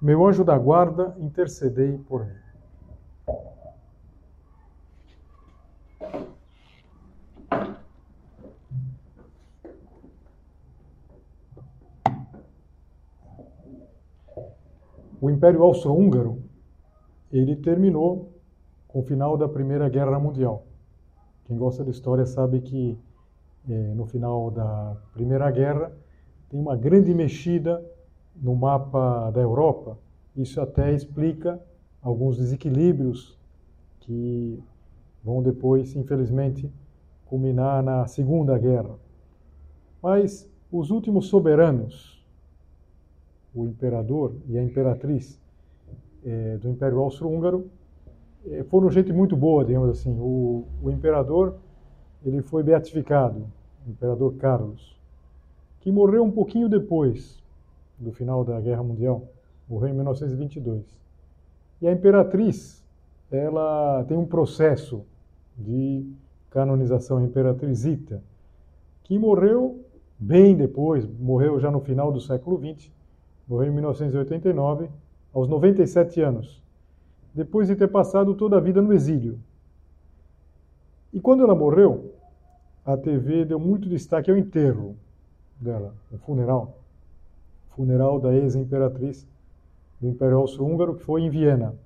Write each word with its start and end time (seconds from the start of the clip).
meu 0.00 0.24
anjo 0.26 0.44
da 0.44 0.56
guarda, 0.56 1.14
intercedei 1.18 1.98
por 1.98 2.24
mim. 2.24 2.32
O 15.20 15.28
Império 15.28 15.62
Austro-Húngaro, 15.64 16.40
ele 17.32 17.56
terminou 17.56 18.32
com 18.86 19.00
o 19.00 19.02
final 19.02 19.36
da 19.36 19.48
Primeira 19.48 19.88
Guerra 19.88 20.18
Mundial. 20.18 20.64
Quem 21.44 21.56
gosta 21.56 21.82
de 21.82 21.90
história 21.90 22.24
sabe 22.24 22.60
que 22.60 22.96
eh, 23.68 23.94
no 23.96 24.06
final 24.06 24.50
da 24.50 24.96
Primeira 25.12 25.50
Guerra 25.50 25.92
tem 26.48 26.60
uma 26.60 26.76
grande 26.76 27.12
mexida 27.12 27.84
no 28.40 28.54
mapa 28.54 29.30
da 29.30 29.40
Europa. 29.40 29.98
Isso 30.36 30.60
até 30.60 30.92
explica 30.92 31.60
alguns 32.02 32.38
desequilíbrios 32.38 33.36
que 34.00 34.62
vão 35.22 35.42
depois, 35.42 35.94
infelizmente, 35.96 36.72
culminar 37.26 37.82
na 37.82 38.06
Segunda 38.06 38.56
Guerra. 38.58 38.94
Mas 40.02 40.48
os 40.70 40.90
últimos 40.90 41.26
soberanos, 41.26 42.24
o 43.54 43.66
imperador 43.66 44.36
e 44.46 44.56
a 44.56 44.62
imperatriz 44.62 45.40
é, 46.24 46.56
do 46.58 46.68
Império 46.68 47.00
Austro-Húngaro, 47.00 47.68
é, 48.46 48.62
foram 48.64 48.90
gente 48.90 49.12
muito 49.12 49.36
boa, 49.36 49.64
digamos 49.64 49.90
assim. 49.90 50.16
O, 50.18 50.64
o 50.82 50.90
imperador 50.90 51.56
ele 52.24 52.42
foi 52.42 52.62
beatificado, 52.62 53.46
o 53.86 53.90
imperador 53.90 54.34
Carlos, 54.36 54.98
que 55.80 55.90
morreu 55.90 56.24
um 56.24 56.30
pouquinho 56.30 56.68
depois 56.68 57.42
do 57.98 58.12
final 58.12 58.44
da 58.44 58.60
Guerra 58.60 58.82
Mundial, 58.82 59.28
morreu 59.68 59.88
em 59.88 59.94
1922. 59.94 60.84
E 61.80 61.86
a 61.86 61.92
imperatriz, 61.92 62.84
ela 63.30 64.04
tem 64.04 64.16
um 64.16 64.26
processo 64.26 65.04
de 65.56 66.06
canonização, 66.50 67.18
a 67.18 67.22
imperatriz 67.22 67.78
Zita, 67.78 68.22
que 69.04 69.18
morreu 69.18 69.84
bem 70.18 70.56
depois, 70.56 71.06
morreu 71.06 71.58
já 71.60 71.70
no 71.70 71.80
final 71.80 72.10
do 72.12 72.20
século 72.20 72.58
XX, 72.58 72.90
morreu 73.46 73.70
em 73.70 73.74
1989, 73.74 74.88
aos 75.32 75.48
97 75.48 76.20
anos, 76.20 76.62
depois 77.34 77.68
de 77.68 77.76
ter 77.76 77.88
passado 77.88 78.34
toda 78.34 78.56
a 78.56 78.60
vida 78.60 78.80
no 78.80 78.92
exílio. 78.92 79.38
E 81.12 81.20
quando 81.20 81.42
ela 81.42 81.54
morreu, 81.54 82.14
a 82.84 82.96
TV 82.96 83.44
deu 83.44 83.58
muito 83.58 83.88
destaque 83.88 84.30
ao 84.30 84.36
enterro 84.36 84.96
dela, 85.60 85.94
o 86.10 86.18
funeral 86.18 86.78
funeral 87.78 88.18
da 88.18 88.34
ex-imperatriz 88.34 89.24
do 90.00 90.08
Império 90.08 90.38
Austro-Húngaro, 90.38 90.96
que 90.96 91.04
foi 91.04 91.22
em 91.22 91.30
Viena, 91.30 91.76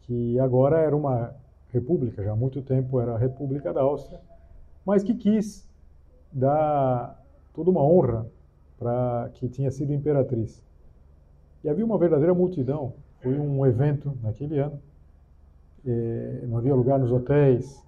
que 0.00 0.38
agora 0.38 0.78
era 0.78 0.96
uma 0.96 1.34
república, 1.70 2.24
já 2.24 2.32
há 2.32 2.36
muito 2.36 2.62
tempo 2.62 2.98
era 2.98 3.14
a 3.14 3.18
República 3.18 3.70
da 3.70 3.82
Áustria, 3.82 4.18
mas 4.84 5.02
que 5.02 5.14
quis 5.14 5.68
dar 6.32 7.22
toda 7.54 7.70
uma 7.70 7.82
honra 7.82 8.26
para 8.78 9.30
que 9.34 9.46
tinha 9.46 9.70
sido 9.70 9.92
imperatriz. 9.92 10.62
E 11.62 11.68
havia 11.68 11.84
uma 11.84 11.98
verdadeira 11.98 12.32
multidão, 12.34 12.94
foi 13.20 13.38
um 13.38 13.66
evento 13.66 14.16
naquele 14.22 14.58
ano, 14.58 14.80
eh, 15.86 16.44
não 16.44 16.56
havia 16.56 16.74
lugar 16.74 16.98
nos 16.98 17.12
hotéis, 17.12 17.84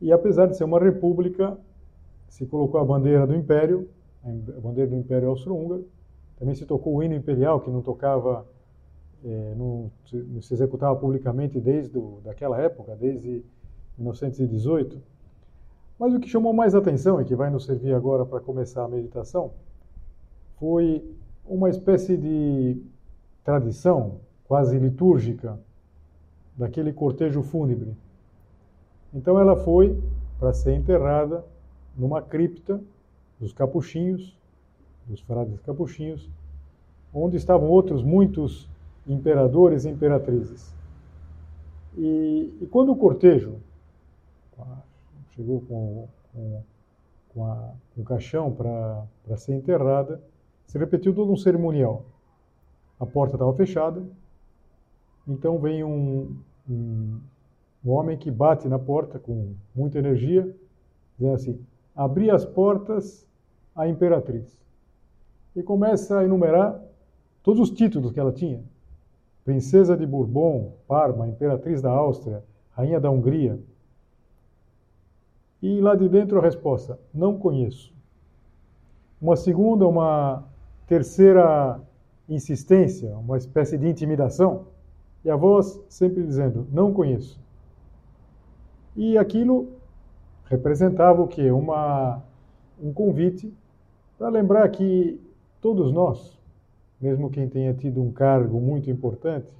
e 0.00 0.10
apesar 0.10 0.46
de 0.46 0.56
ser 0.56 0.64
uma 0.64 0.80
república, 0.80 1.56
se 2.28 2.46
colocou 2.46 2.80
a 2.80 2.84
bandeira 2.84 3.26
do 3.26 3.34
império 3.34 3.88
a 4.26 4.60
bandeira 4.60 4.90
do 4.90 4.96
Império 4.96 5.28
Austro-Húngaro. 5.28 5.86
Também 6.38 6.54
se 6.54 6.66
tocou 6.66 6.96
o 6.96 7.02
hino 7.02 7.14
imperial, 7.14 7.60
que 7.60 7.70
não 7.70 7.80
tocava, 7.80 8.46
é, 9.24 9.54
não, 9.56 9.90
não, 10.12 10.42
se 10.42 10.52
executava 10.52 10.94
publicamente 10.96 11.58
desde 11.60 11.92
do, 11.92 12.20
daquela 12.22 12.60
época, 12.60 12.94
desde 12.96 13.44
1918. 13.96 15.00
Mas 15.98 16.12
o 16.12 16.20
que 16.20 16.28
chamou 16.28 16.52
mais 16.52 16.74
atenção, 16.74 17.20
e 17.20 17.24
que 17.24 17.34
vai 17.34 17.48
nos 17.50 17.64
servir 17.64 17.94
agora 17.94 18.26
para 18.26 18.40
começar 18.40 18.84
a 18.84 18.88
meditação, 18.88 19.52
foi 20.58 21.02
uma 21.44 21.70
espécie 21.70 22.16
de 22.16 22.82
tradição 23.44 24.20
quase 24.44 24.78
litúrgica 24.78 25.58
daquele 26.56 26.92
cortejo 26.92 27.42
fúnebre. 27.42 27.96
Então 29.14 29.38
ela 29.38 29.56
foi 29.56 29.98
para 30.38 30.52
ser 30.52 30.74
enterrada 30.74 31.44
numa 31.96 32.20
cripta 32.20 32.80
dos 33.40 33.52
capuchinhos, 33.52 34.36
dos 35.06 35.20
frades 35.20 35.60
capuchinhos, 35.60 36.28
onde 37.12 37.36
estavam 37.36 37.68
outros 37.68 38.02
muitos 38.02 38.68
imperadores 39.06 39.84
e 39.84 39.90
imperatrizes. 39.90 40.74
E, 41.96 42.52
e 42.60 42.66
quando 42.66 42.92
o 42.92 42.96
cortejo 42.96 43.56
chegou 45.30 45.60
com, 45.62 46.08
com, 46.32 46.62
com, 47.28 47.44
a, 47.44 47.72
com 47.94 48.00
o 48.00 48.04
caixão 48.04 48.50
para 48.50 49.36
ser 49.36 49.54
enterrada, 49.54 50.20
se 50.66 50.78
repetiu 50.78 51.14
todo 51.14 51.30
um 51.30 51.36
cerimonial. 51.36 52.04
A 52.98 53.06
porta 53.06 53.36
estava 53.36 53.52
fechada, 53.52 54.02
então 55.28 55.58
vem 55.58 55.84
um, 55.84 56.36
um, 56.68 57.20
um 57.84 57.90
homem 57.90 58.16
que 58.16 58.30
bate 58.30 58.66
na 58.66 58.78
porta 58.78 59.18
com 59.18 59.54
muita 59.74 59.98
energia, 59.98 60.54
dizendo 61.18 61.34
assim: 61.34 61.60
abri 61.94 62.30
as 62.30 62.44
portas 62.44 63.25
a 63.76 63.86
imperatriz. 63.86 64.58
E 65.54 65.62
começa 65.62 66.18
a 66.18 66.24
enumerar 66.24 66.80
todos 67.42 67.68
os 67.68 67.70
títulos 67.70 68.10
que 68.10 68.18
ela 68.18 68.32
tinha: 68.32 68.64
Princesa 69.44 69.96
de 69.96 70.06
Bourbon, 70.06 70.72
Parma, 70.88 71.28
Imperatriz 71.28 71.82
da 71.82 71.90
Áustria, 71.90 72.42
Rainha 72.72 72.98
da 72.98 73.10
Hungria. 73.10 73.60
E 75.62 75.80
lá 75.80 75.94
de 75.94 76.08
dentro 76.08 76.38
a 76.38 76.42
resposta: 76.42 76.98
Não 77.12 77.38
conheço. 77.38 77.94
Uma 79.20 79.36
segunda, 79.36 79.86
uma 79.86 80.44
terceira 80.86 81.80
insistência, 82.28 83.16
uma 83.16 83.36
espécie 83.36 83.78
de 83.78 83.88
intimidação, 83.88 84.66
e 85.24 85.30
a 85.30 85.36
voz 85.36 85.80
sempre 85.88 86.22
dizendo: 86.22 86.66
Não 86.72 86.92
conheço. 86.92 87.40
E 88.94 89.16
aquilo 89.18 89.68
representava 90.46 91.22
o 91.22 91.28
que? 91.28 91.50
Uma, 91.50 92.22
um 92.82 92.92
convite 92.92 93.52
para 94.18 94.28
lembrar 94.28 94.68
que 94.70 95.20
todos 95.60 95.92
nós, 95.92 96.38
mesmo 97.00 97.30
quem 97.30 97.48
tenha 97.48 97.74
tido 97.74 98.02
um 98.02 98.12
cargo 98.12 98.60
muito 98.60 98.90
importante, 98.90 99.52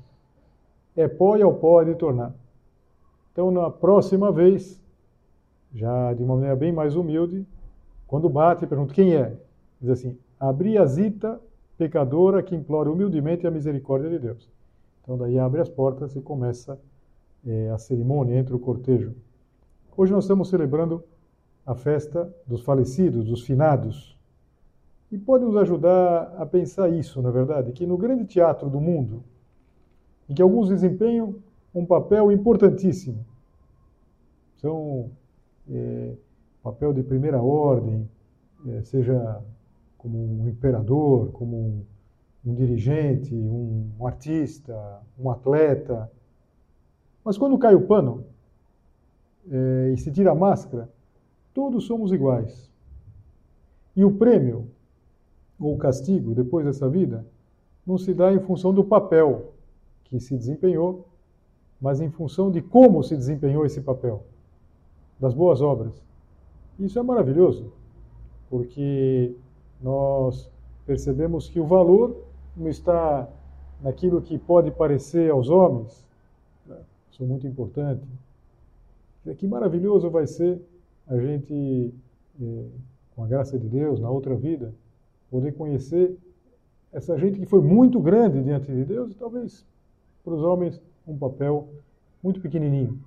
é 0.97 1.07
pó 1.07 1.37
e 1.37 1.43
ao 1.43 1.55
pó 1.55 1.83
de 1.83 1.95
tornar. 1.95 2.35
Então, 3.33 3.51
na 3.51 3.71
próxima 3.71 4.33
vez, 4.33 4.81
já 5.75 6.15
de 6.15 6.23
uma 6.23 6.35
maneira 6.35 6.57
bem 6.57 6.73
mais 6.73 6.97
humilde, 6.97 7.47
quando 8.07 8.29
bate, 8.29 8.67
pergunta 8.67 8.95
quem 8.95 9.15
é. 9.15 9.37
Diz 9.81 9.91
assim: 9.91 10.17
a 10.41 10.87
zita 10.87 11.41
pecadora 11.77 12.43
que 12.43 12.55
implora 12.55 12.91
humildemente 12.91 13.47
a 13.47 13.51
misericórdia 13.51 14.09
de 14.09 14.19
Deus. 14.19 14.49
Então, 15.03 15.19
daí 15.19 15.39
abre 15.39 15.61
as 15.61 15.69
portas 15.69 16.17
e 16.17 16.21
começa 16.21 16.81
é, 17.47 17.71
a 17.71 17.79
cerimônia 17.79 18.39
entre 18.39 18.55
o 18.55 18.59
cortejo. 18.59 19.15
Hoje 19.97 20.13
nós 20.13 20.25
estamos 20.25 20.49
celebrando 20.49 21.05
a 21.65 21.75
festa 21.75 22.33
dos 22.47 22.63
falecidos, 22.63 23.27
dos 23.27 23.43
finados. 23.43 24.16
E 25.11 25.17
pode 25.17 25.45
nos 25.45 25.57
ajudar 25.57 26.35
a 26.37 26.45
pensar 26.45 26.89
isso, 26.89 27.23
na 27.23 27.31
verdade, 27.31 27.73
que 27.73 27.87
no 27.87 27.97
grande 27.97 28.25
teatro 28.25 28.69
do 28.69 28.81
mundo, 28.81 29.23
em 30.29 30.35
que 30.35 30.43
alguns 30.43 30.69
desempenham 30.69 31.37
um 31.73 31.87
papel 31.87 32.33
importantíssimo, 32.33 33.25
são 34.57 35.11
é, 35.71 36.15
papel 36.63 36.93
de 36.93 37.03
primeira 37.03 37.41
ordem, 37.41 38.09
é, 38.67 38.83
seja 38.83 39.41
como 39.97 40.19
um 40.19 40.49
imperador, 40.49 41.31
como 41.33 41.57
um, 41.57 41.85
um 42.45 42.55
dirigente, 42.55 43.35
um, 43.35 43.91
um 43.99 44.07
artista, 44.07 45.01
um 45.19 45.31
atleta. 45.31 46.11
Mas 47.25 47.39
quando 47.39 47.59
cai 47.59 47.75
o 47.75 47.87
pano 47.87 48.25
é, 49.49 49.91
e 49.93 49.97
se 49.99 50.11
tira 50.11 50.33
a 50.33 50.35
máscara, 50.35 50.89
todos 51.55 51.87
somos 51.87 52.11
iguais. 52.11 52.71
E 53.95 54.05
o 54.05 54.13
prêmio 54.13 54.69
ou 55.59 55.77
castigo 55.77 56.35
depois 56.35 56.65
dessa 56.65 56.89
vida 56.89 57.25
não 57.87 57.97
se 57.97 58.13
dá 58.13 58.33
em 58.33 58.41
função 58.41 58.75
do 58.75 58.85
papel 58.85 59.53
que 60.05 60.19
se 60.19 60.37
desempenhou, 60.37 61.07
mas 61.81 62.01
em 62.01 62.11
função 62.11 62.51
de 62.51 62.61
como 62.61 63.03
se 63.03 63.17
desempenhou 63.17 63.65
esse 63.65 63.81
papel, 63.81 64.25
das 65.19 65.35
boas 65.35 65.61
obras. 65.61 66.03
Isso 66.79 66.99
é 66.99 67.03
maravilhoso, 67.03 67.73
porque 68.51 69.35
nós 69.81 70.51
percebemos 70.85 71.49
que 71.49 71.61
o 71.61 71.67
valor 71.67 72.25
não 72.57 72.69
está 72.69 73.29
naquilo 73.81 74.23
que 74.23 74.39
pode 74.39 74.71
parecer 74.71 75.31
aos 75.31 75.49
homens, 75.49 76.07
né? 76.67 76.79
sou 77.11 77.27
muito 77.27 77.47
importante. 77.47 78.07
Que 79.39 79.47
maravilhoso 79.47 80.09
vai 80.09 80.27
ser 80.27 80.61
a 81.07 81.19
gente, 81.19 81.93
eh, 82.41 82.67
com 83.15 83.25
a 83.25 83.27
graça 83.27 83.59
de 83.59 83.69
Deus, 83.69 83.99
na 83.99 84.09
outra 84.09 84.37
vida, 84.37 84.73
poder 85.31 85.53
conhecer 85.53 86.17
essa 86.93 87.19
gente 87.19 87.39
que 87.39 87.47
foi 87.47 87.61
muito 87.61 88.01
grande 88.01 88.43
diante 88.43 88.73
de 88.73 88.85
Deus 88.85 89.13
e 89.13 89.15
talvez 89.15 89.67
para 90.25 90.35
os 90.35 90.43
homens 90.43 90.81
um 91.07 91.17
papel 91.17 91.69
muito 92.23 92.41
pequenininho. 92.41 92.99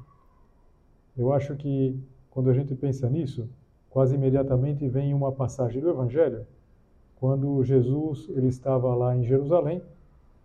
Eu 1.18 1.34
acho 1.34 1.56
que 1.56 2.00
quando 2.30 2.50
a 2.50 2.54
gente 2.54 2.74
pensa 2.76 3.10
nisso, 3.10 3.50
quase 3.90 4.16
imediatamente 4.16 4.88
vem 4.88 5.14
uma 5.14 5.32
passagem 5.32 5.82
do 5.82 5.90
Evangelho, 5.90 6.46
quando 7.20 7.64
Jesus 7.64 8.28
ele 8.30 8.48
estava 8.48 8.94
lá 8.96 9.16
em 9.16 9.24
Jerusalém. 9.24 9.82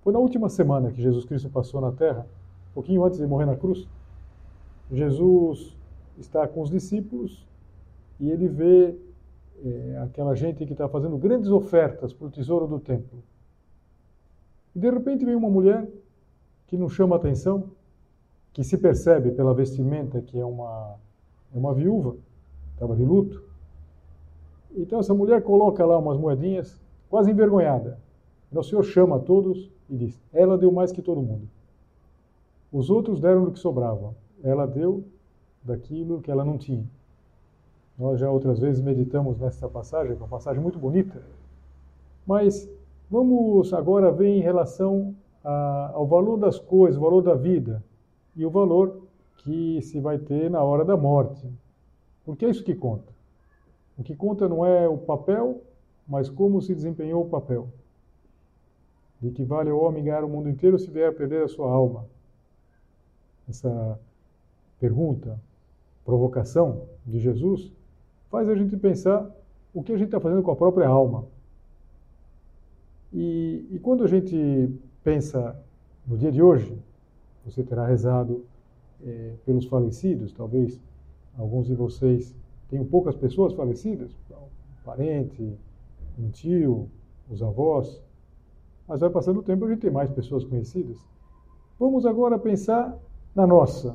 Foi 0.03 0.12
na 0.12 0.19
última 0.19 0.49
semana 0.49 0.91
que 0.91 1.00
Jesus 1.00 1.25
Cristo 1.25 1.49
passou 1.49 1.81
na 1.81 1.93
Terra, 1.93 2.26
um 2.71 2.75
pouquinho 2.75 3.05
antes 3.05 3.19
de 3.19 3.26
morrer 3.26 3.47
na 3.47 3.56
cruz. 3.56 3.87
Jesus 4.91 5.76
está 6.19 6.49
com 6.49 6.61
os 6.62 6.71
discípulos 6.71 7.47
e 8.19 8.31
ele 8.31 8.49
vê 8.49 8.97
é, 9.64 9.99
aquela 9.99 10.34
gente 10.34 10.66
que 10.66 10.72
está 10.72 10.88
fazendo 10.88 11.16
grandes 11.16 11.49
ofertas 11.50 12.12
para 12.12 12.26
o 12.26 12.31
tesouro 12.31 12.66
do 12.66 12.78
templo. 12.78 13.22
E 14.75 14.78
de 14.78 14.90
repente 14.90 15.25
vem 15.25 15.34
uma 15.34 15.49
mulher 15.49 15.88
que 16.66 16.76
não 16.76 16.88
chama 16.88 17.16
atenção, 17.16 17.70
que 18.52 18.62
se 18.62 18.76
percebe 18.76 19.32
pela 19.32 19.55
vestimenta 19.55 20.20
que 20.20 20.38
é 20.38 20.44
uma, 20.44 20.96
é 21.55 21.58
uma 21.58 21.72
viúva, 21.72 22.16
estava 22.75 22.94
de 22.94 23.05
luto. 23.05 23.43
Então 24.76 24.99
essa 24.99 25.14
mulher 25.14 25.43
coloca 25.43 25.84
lá 25.87 25.96
umas 25.96 26.19
moedinhas, 26.19 26.78
quase 27.08 27.31
envergonhada. 27.31 27.99
Então 28.50 28.61
o 28.61 28.64
Senhor 28.64 28.82
chama 28.82 29.16
a 29.16 29.20
todos 29.20 29.70
e 29.88 29.96
diz: 29.96 30.20
Ela 30.32 30.58
deu 30.58 30.70
mais 30.70 30.93
que 30.93 31.00
todo 31.00 31.22
mundo. 31.22 31.49
Os 32.72 32.90
outros 32.90 33.20
deram 33.20 33.44
do 33.44 33.52
que 33.52 33.58
sobrava. 33.58 34.14
Ela 34.43 34.66
deu 34.66 35.05
daquilo 35.62 36.20
que 36.20 36.31
ela 36.31 36.44
não 36.44 36.58
tinha. 36.58 36.84
Nós 37.99 38.19
já 38.19 38.31
outras 38.31 38.58
vezes 38.58 38.82
meditamos 38.82 39.38
nessa 39.38 39.69
passagem, 39.69 40.17
que 40.17 40.23
é 40.23 40.25
uma 40.25 40.29
passagem 40.29 40.61
muito 40.61 40.79
bonita. 40.79 41.23
Mas 42.26 42.69
vamos 43.08 43.73
agora 43.73 44.11
ver 44.11 44.29
em 44.29 44.41
relação 44.41 45.14
a, 45.44 45.93
ao 45.94 46.06
valor 46.06 46.37
das 46.37 46.58
coisas, 46.58 46.99
o 46.99 47.05
valor 47.05 47.23
da 47.23 47.35
vida 47.35 47.85
e 48.35 48.44
o 48.44 48.50
valor 48.50 49.02
que 49.38 49.81
se 49.82 50.00
vai 50.00 50.19
ter 50.19 50.50
na 50.50 50.62
hora 50.62 50.85
da 50.85 50.96
morte. 50.96 51.49
Porque 52.25 52.46
é 52.46 52.50
isso 52.50 52.64
que 52.64 52.75
conta. 52.75 53.12
O 53.97 54.02
que 54.02 54.17
conta 54.17 54.49
não 54.49 54.67
é 54.67 54.88
o 54.88 54.99
papel, 54.99 55.62
mas 56.08 56.29
como 56.29 56.61
se 56.61 56.75
desempenhou 56.75 57.23
o 57.23 57.29
papel. 57.29 57.69
De 59.20 59.31
que 59.31 59.44
vale 59.44 59.70
o 59.70 59.79
homem 59.79 60.02
ganhar 60.02 60.25
o 60.25 60.29
mundo 60.29 60.49
inteiro 60.49 60.79
se 60.79 60.90
vier 60.90 61.11
a 61.11 61.12
perder 61.12 61.44
a 61.44 61.49
sua 61.49 61.70
alma. 61.70 62.06
Essa 63.49 64.00
pergunta, 64.81 65.38
provocação 66.05 66.82
de 67.06 67.20
Jesus, 67.20 67.73
faz 68.34 68.48
a 68.48 68.54
gente 68.56 68.76
pensar 68.76 69.31
o 69.72 69.81
que 69.81 69.92
a 69.92 69.96
gente 69.96 70.06
está 70.06 70.19
fazendo 70.19 70.42
com 70.42 70.50
a 70.50 70.56
própria 70.56 70.88
alma. 70.88 71.25
E, 73.12 73.64
e 73.70 73.78
quando 73.78 74.02
a 74.02 74.08
gente 74.08 74.75
pensa 75.04 75.56
no 76.04 76.19
dia 76.19 76.32
de 76.32 76.42
hoje, 76.42 76.76
você 77.44 77.62
terá 77.62 77.86
rezado 77.86 78.44
é, 79.06 79.34
pelos 79.46 79.66
falecidos, 79.66 80.32
talvez 80.32 80.81
alguns 81.38 81.69
de 81.69 81.76
vocês 81.76 82.34
tenham 82.69 82.84
poucas 82.84 83.14
pessoas 83.14 83.52
falecidas, 83.52 84.10
um 84.32 84.84
parente, 84.84 85.56
um 86.19 86.28
tio, 86.30 86.88
os 87.30 87.40
avós, 87.40 88.02
mas 88.88 88.98
vai 88.98 89.10
passando 89.10 89.38
o 89.38 89.42
tempo 89.44 89.64
a 89.64 89.69
gente 89.69 89.82
tem 89.82 89.92
mais 89.92 90.10
pessoas 90.10 90.44
conhecidas. 90.44 90.98
Vamos 91.78 92.04
agora 92.04 92.37
pensar 92.37 92.98
na 93.32 93.46
nossa, 93.46 93.94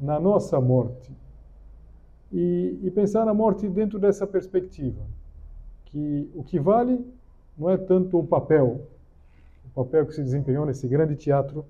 na 0.00 0.18
nossa 0.18 0.60
morte. 0.60 1.16
E, 2.32 2.78
e, 2.82 2.90
pensar 2.90 3.24
na 3.24 3.32
morte 3.32 3.66
dentro 3.68 3.98
dessa 3.98 4.26
perspectiva, 4.26 5.00
que 5.86 6.30
o 6.34 6.44
que 6.44 6.58
vale 6.60 7.02
não 7.56 7.70
é 7.70 7.76
tanto 7.78 8.18
o 8.18 8.26
papel, 8.26 8.82
o 9.64 9.84
papel 9.84 10.06
que 10.06 10.14
se 10.14 10.22
desempenhou 10.22 10.66
nesse 10.66 10.86
grande 10.86 11.16
teatro 11.16 11.64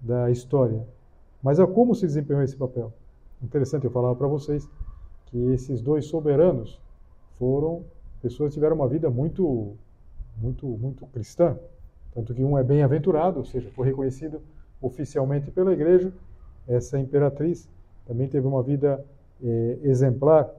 da 0.00 0.30
história, 0.30 0.86
mas 1.42 1.58
é 1.58 1.66
como 1.66 1.94
se 1.94 2.06
desempenhou 2.06 2.42
esse 2.42 2.56
papel. 2.56 2.92
Interessante 3.42 3.84
eu 3.84 3.90
falar 3.90 4.14
para 4.14 4.28
vocês 4.28 4.68
que 5.26 5.38
esses 5.52 5.80
dois 5.80 6.06
soberanos 6.06 6.80
foram 7.36 7.84
pessoas 8.20 8.50
que 8.50 8.54
tiveram 8.54 8.76
uma 8.76 8.86
vida 8.86 9.10
muito, 9.10 9.76
muito, 10.36 10.66
muito 10.66 11.04
cristã, 11.08 11.58
tanto 12.14 12.32
que 12.32 12.44
um 12.44 12.56
é 12.56 12.62
bem-aventurado, 12.62 13.40
ou 13.40 13.44
seja, 13.44 13.68
foi 13.70 13.86
reconhecido 13.86 14.40
oficialmente 14.80 15.50
pela 15.50 15.72
igreja. 15.72 16.12
Essa 16.68 16.98
imperatriz 16.98 17.68
também 18.06 18.28
teve 18.28 18.46
uma 18.46 18.62
vida 18.62 19.04
eh, 19.42 19.78
exemplar. 19.82 20.50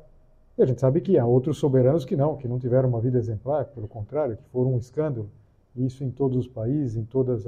E 0.57 0.61
a 0.61 0.65
gente 0.65 0.81
sabe 0.81 1.01
que 1.01 1.17
há 1.17 1.25
outros 1.25 1.57
soberanos 1.57 2.05
que 2.05 2.15
não, 2.15 2.35
que 2.35 2.47
não 2.47 2.59
tiveram 2.59 2.89
uma 2.89 3.01
vida 3.01 3.17
exemplar, 3.17 3.65
pelo 3.65 3.87
contrário, 3.87 4.37
que 4.37 4.49
foram 4.49 4.73
um 4.73 4.77
escândalo. 4.77 5.29
Isso 5.75 6.03
em 6.03 6.11
todos 6.11 6.37
os 6.37 6.47
países, 6.47 6.95
em 6.95 7.03
todas 7.03 7.47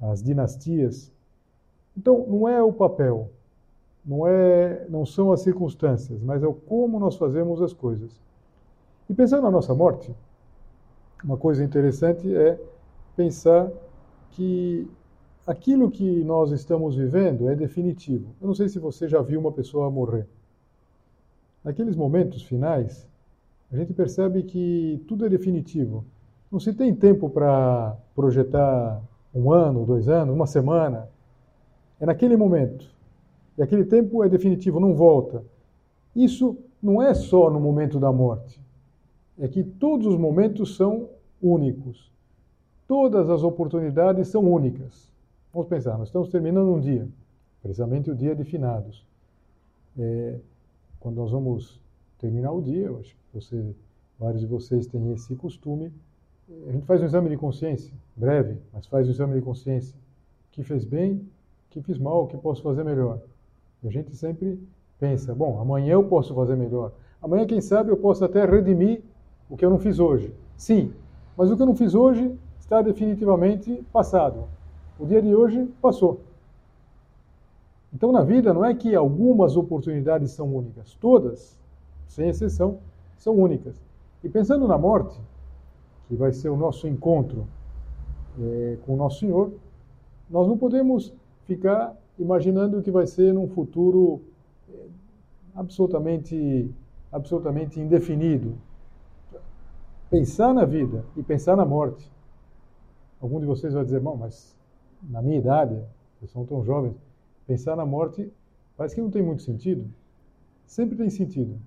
as 0.00 0.22
dinastias. 0.22 1.12
Então, 1.96 2.24
não 2.26 2.48
é 2.48 2.62
o 2.62 2.72
papel, 2.72 3.30
não 4.04 4.26
é, 4.26 4.86
não 4.88 5.04
são 5.04 5.32
as 5.32 5.40
circunstâncias, 5.40 6.22
mas 6.22 6.42
é 6.42 6.46
o 6.46 6.54
como 6.54 6.98
nós 6.98 7.16
fazemos 7.16 7.60
as 7.60 7.72
coisas. 7.72 8.10
E 9.08 9.14
pensando 9.14 9.42
na 9.42 9.50
nossa 9.50 9.74
morte, 9.74 10.14
uma 11.22 11.36
coisa 11.36 11.62
interessante 11.62 12.34
é 12.34 12.58
pensar 13.14 13.70
que 14.30 14.88
aquilo 15.46 15.90
que 15.90 16.24
nós 16.24 16.52
estamos 16.52 16.96
vivendo 16.96 17.50
é 17.50 17.54
definitivo. 17.54 18.34
Eu 18.40 18.46
não 18.46 18.54
sei 18.54 18.68
se 18.68 18.78
você 18.78 19.08
já 19.08 19.20
viu 19.20 19.40
uma 19.40 19.52
pessoa 19.52 19.90
morrer. 19.90 20.26
Naqueles 21.62 21.94
momentos 21.94 22.42
finais, 22.42 23.08
a 23.70 23.76
gente 23.76 23.92
percebe 23.92 24.42
que 24.42 25.02
tudo 25.06 25.26
é 25.26 25.28
definitivo. 25.28 26.04
Não 26.50 26.58
se 26.58 26.72
tem 26.72 26.94
tempo 26.94 27.28
para 27.30 27.96
projetar 28.14 29.00
um 29.34 29.52
ano, 29.52 29.86
dois 29.86 30.08
anos, 30.08 30.34
uma 30.34 30.46
semana. 30.46 31.08
É 32.00 32.06
naquele 32.06 32.36
momento. 32.36 32.90
E 33.56 33.62
aquele 33.62 33.84
tempo 33.84 34.24
é 34.24 34.28
definitivo, 34.28 34.80
não 34.80 34.94
volta. 34.94 35.44
Isso 36.16 36.56
não 36.82 37.00
é 37.02 37.14
só 37.14 37.50
no 37.50 37.60
momento 37.60 38.00
da 38.00 38.10
morte. 38.10 38.60
É 39.38 39.46
que 39.46 39.62
todos 39.62 40.06
os 40.06 40.16
momentos 40.16 40.76
são 40.76 41.08
únicos. 41.40 42.10
Todas 42.88 43.30
as 43.30 43.42
oportunidades 43.42 44.28
são 44.28 44.42
únicas. 44.42 45.10
Vamos 45.52 45.68
pensar, 45.68 45.96
nós 45.98 46.08
estamos 46.08 46.28
terminando 46.28 46.72
um 46.72 46.80
dia, 46.80 47.08
precisamente 47.62 48.10
o 48.10 48.14
dia 48.14 48.34
de 48.34 48.44
finados. 48.44 49.06
É, 49.98 50.38
quando 51.00 51.16
nós 51.16 51.30
vamos 51.30 51.80
terminar 52.18 52.52
o 52.52 52.60
dia, 52.60 52.86
eu 52.86 52.98
acho 52.98 53.16
que 53.16 53.34
você, 53.34 53.74
vários 54.18 54.42
de 54.42 54.46
vocês 54.46 54.86
têm 54.86 55.12
esse 55.12 55.34
costume, 55.34 55.90
a 56.68 56.72
gente 56.72 56.84
faz 56.84 57.00
um 57.00 57.06
exame 57.06 57.30
de 57.30 57.36
consciência, 57.36 57.92
breve, 58.14 58.58
mas 58.72 58.86
faz 58.86 59.08
um 59.08 59.10
exame 59.10 59.34
de 59.34 59.40
consciência. 59.40 59.96
O 60.48 60.52
que 60.52 60.62
fez 60.62 60.84
bem, 60.84 61.14
o 61.14 61.70
que 61.70 61.80
fiz 61.80 61.96
mal, 61.96 62.24
o 62.24 62.26
que 62.26 62.36
posso 62.36 62.62
fazer 62.62 62.84
melhor. 62.84 63.20
E 63.82 63.88
a 63.88 63.90
gente 63.90 64.14
sempre 64.14 64.60
pensa, 64.98 65.34
bom, 65.34 65.60
amanhã 65.60 65.92
eu 65.92 66.04
posso 66.04 66.34
fazer 66.34 66.56
melhor. 66.56 66.92
Amanhã, 67.22 67.46
quem 67.46 67.60
sabe, 67.60 67.90
eu 67.90 67.96
posso 67.96 68.24
até 68.24 68.44
redimir 68.44 69.02
o 69.48 69.56
que 69.56 69.64
eu 69.64 69.70
não 69.70 69.78
fiz 69.78 69.98
hoje. 69.98 70.34
Sim, 70.56 70.92
mas 71.36 71.50
o 71.50 71.56
que 71.56 71.62
eu 71.62 71.66
não 71.66 71.76
fiz 71.76 71.94
hoje 71.94 72.36
está 72.58 72.82
definitivamente 72.82 73.82
passado. 73.92 74.44
O 74.98 75.06
dia 75.06 75.22
de 75.22 75.34
hoje 75.34 75.66
passou. 75.80 76.20
Então, 77.92 78.12
na 78.12 78.22
vida, 78.22 78.54
não 78.54 78.64
é 78.64 78.74
que 78.74 78.94
algumas 78.94 79.56
oportunidades 79.56 80.30
são 80.30 80.54
únicas, 80.54 80.94
todas, 80.94 81.58
sem 82.06 82.28
exceção, 82.28 82.78
são 83.16 83.34
únicas. 83.34 83.80
E 84.22 84.28
pensando 84.28 84.68
na 84.68 84.78
morte, 84.78 85.18
que 86.08 86.14
vai 86.14 86.32
ser 86.32 86.48
o 86.48 86.56
nosso 86.56 86.86
encontro 86.86 87.46
é, 88.40 88.78
com 88.84 88.94
o 88.94 88.96
nosso 88.96 89.20
Senhor, 89.20 89.52
nós 90.28 90.46
não 90.46 90.56
podemos 90.56 91.12
ficar 91.44 91.96
imaginando 92.18 92.78
o 92.78 92.82
que 92.82 92.90
vai 92.90 93.06
ser 93.06 93.32
num 93.32 93.48
futuro 93.48 94.20
é, 94.68 94.86
absolutamente, 95.54 96.70
absolutamente 97.10 97.80
indefinido. 97.80 98.54
Pensar 100.08 100.52
na 100.52 100.64
vida 100.64 101.04
e 101.16 101.22
pensar 101.22 101.56
na 101.56 101.64
morte. 101.64 102.10
Algum 103.20 103.40
de 103.40 103.46
vocês 103.46 103.74
vai 103.74 103.84
dizer, 103.84 104.00
bom, 104.00 104.16
mas 104.16 104.56
na 105.02 105.22
minha 105.22 105.38
idade, 105.38 105.80
vocês 106.18 106.30
são 106.30 106.44
tão 106.44 106.64
jovens, 106.64 106.96
Pensar 107.50 107.74
na 107.74 107.84
morte 107.84 108.32
parece 108.76 108.94
que 108.94 109.00
não 109.00 109.10
tem 109.10 109.24
muito 109.24 109.42
sentido. 109.42 109.92
Sempre 110.64 110.96
tem 110.96 111.10
sentido. 111.10 111.58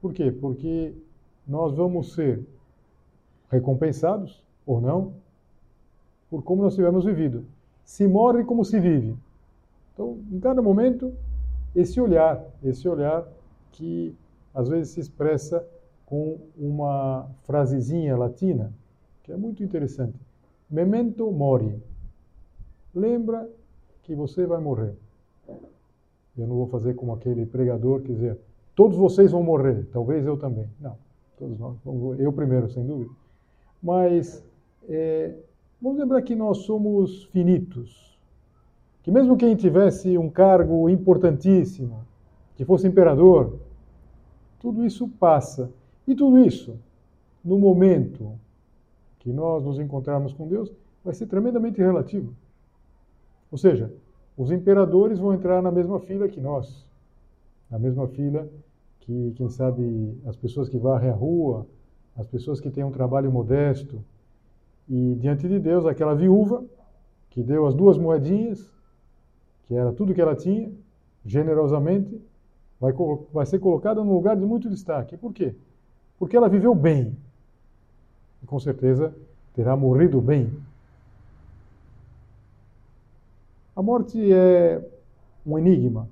Por 0.00 0.12
quê? 0.12 0.32
Porque 0.32 0.92
nós 1.46 1.72
vamos 1.72 2.14
ser 2.14 2.44
recompensados, 3.48 4.44
ou 4.66 4.80
não, 4.80 5.14
por 6.28 6.42
como 6.42 6.64
nós 6.64 6.74
tivermos 6.74 7.04
vivido. 7.04 7.46
se 7.84 8.08
morre 8.08 8.42
como 8.42 8.64
se 8.64 8.80
vive. 8.80 9.16
Então, 9.92 10.18
em 10.32 10.40
cada 10.40 10.60
momento, 10.60 11.14
esse 11.76 12.00
olhar, 12.00 12.44
esse 12.60 12.88
olhar 12.88 13.24
que 13.70 14.16
às 14.52 14.68
vezes 14.68 14.94
se 14.94 15.00
expressa 15.00 15.64
com 16.04 16.40
uma 16.58 17.30
frasezinha 17.44 18.16
latina, 18.16 18.74
que 19.22 19.30
é 19.30 19.36
muito 19.36 19.62
interessante. 19.62 20.18
Memento 20.68 21.30
mori. 21.30 21.80
Lembra 22.92 23.48
que 24.02 24.12
você 24.12 24.44
vai 24.44 24.58
morrer. 24.58 25.03
Eu 26.36 26.46
não 26.46 26.56
vou 26.56 26.66
fazer 26.66 26.94
como 26.94 27.12
aquele 27.12 27.46
pregador 27.46 28.00
que 28.00 28.12
dizer, 28.12 28.38
todos 28.74 28.96
vocês 28.96 29.30
vão 29.30 29.42
morrer, 29.42 29.86
talvez 29.92 30.26
eu 30.26 30.36
também. 30.36 30.68
Não, 30.80 30.96
todos 31.38 31.58
nós, 31.58 31.76
eu 32.18 32.32
primeiro, 32.32 32.68
sem 32.68 32.84
dúvida. 32.84 33.10
Mas 33.82 34.44
é, 34.88 35.34
vamos 35.80 35.98
lembrar 35.98 36.22
que 36.22 36.34
nós 36.34 36.58
somos 36.58 37.24
finitos. 37.24 38.18
Que 39.02 39.10
mesmo 39.10 39.36
quem 39.36 39.54
tivesse 39.54 40.16
um 40.16 40.30
cargo 40.30 40.88
importantíssimo, 40.88 42.04
que 42.56 42.64
fosse 42.64 42.88
imperador, 42.88 43.58
tudo 44.58 44.84
isso 44.84 45.06
passa. 45.08 45.70
E 46.06 46.14
tudo 46.14 46.38
isso, 46.38 46.78
no 47.44 47.58
momento 47.58 48.32
que 49.18 49.32
nós 49.32 49.62
nos 49.62 49.78
encontrarmos 49.78 50.32
com 50.32 50.48
Deus, 50.48 50.72
vai 51.04 51.14
ser 51.14 51.26
tremendamente 51.26 51.80
relativo. 51.80 52.34
Ou 53.50 53.58
seja, 53.58 53.92
os 54.36 54.50
imperadores 54.50 55.18
vão 55.18 55.32
entrar 55.32 55.62
na 55.62 55.70
mesma 55.70 56.00
fila 56.00 56.28
que 56.28 56.40
nós, 56.40 56.86
na 57.70 57.78
mesma 57.78 58.08
fila 58.08 58.48
que, 59.00 59.32
quem 59.36 59.48
sabe, 59.48 60.18
as 60.26 60.36
pessoas 60.36 60.68
que 60.68 60.78
varrem 60.78 61.10
a 61.10 61.14
rua, 61.14 61.66
as 62.16 62.26
pessoas 62.26 62.60
que 62.60 62.70
têm 62.70 62.84
um 62.84 62.90
trabalho 62.90 63.30
modesto. 63.30 64.02
E 64.88 65.14
diante 65.16 65.48
de 65.48 65.58
Deus, 65.58 65.86
aquela 65.86 66.14
viúva 66.14 66.64
que 67.30 67.42
deu 67.42 67.66
as 67.66 67.74
duas 67.74 67.98
moedinhas, 67.98 68.70
que 69.64 69.74
era 69.74 69.92
tudo 69.92 70.14
que 70.14 70.20
ela 70.20 70.34
tinha, 70.34 70.70
generosamente, 71.24 72.20
vai, 72.80 72.92
vai 73.32 73.46
ser 73.46 73.58
colocada 73.58 74.02
num 74.02 74.12
lugar 74.12 74.36
de 74.36 74.44
muito 74.44 74.68
destaque. 74.68 75.16
Por 75.16 75.32
quê? 75.32 75.54
Porque 76.18 76.36
ela 76.36 76.48
viveu 76.48 76.74
bem. 76.74 77.16
E 78.42 78.46
com 78.46 78.58
certeza 78.58 79.14
terá 79.54 79.76
morrido 79.76 80.20
bem. 80.20 80.50
A 83.76 83.82
morte 83.82 84.32
é 84.32 84.80
um 85.44 85.58
enigma. 85.58 86.08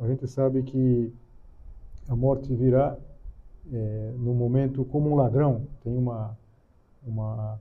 A 0.00 0.06
gente 0.06 0.26
sabe 0.26 0.62
que 0.62 1.12
a 2.08 2.16
morte 2.16 2.54
virá 2.54 2.96
é, 3.70 4.12
no 4.16 4.32
momento 4.32 4.82
como 4.86 5.10
um 5.10 5.14
ladrão. 5.14 5.66
Tem 5.84 5.94
uma, 5.94 6.34
uma 7.06 7.60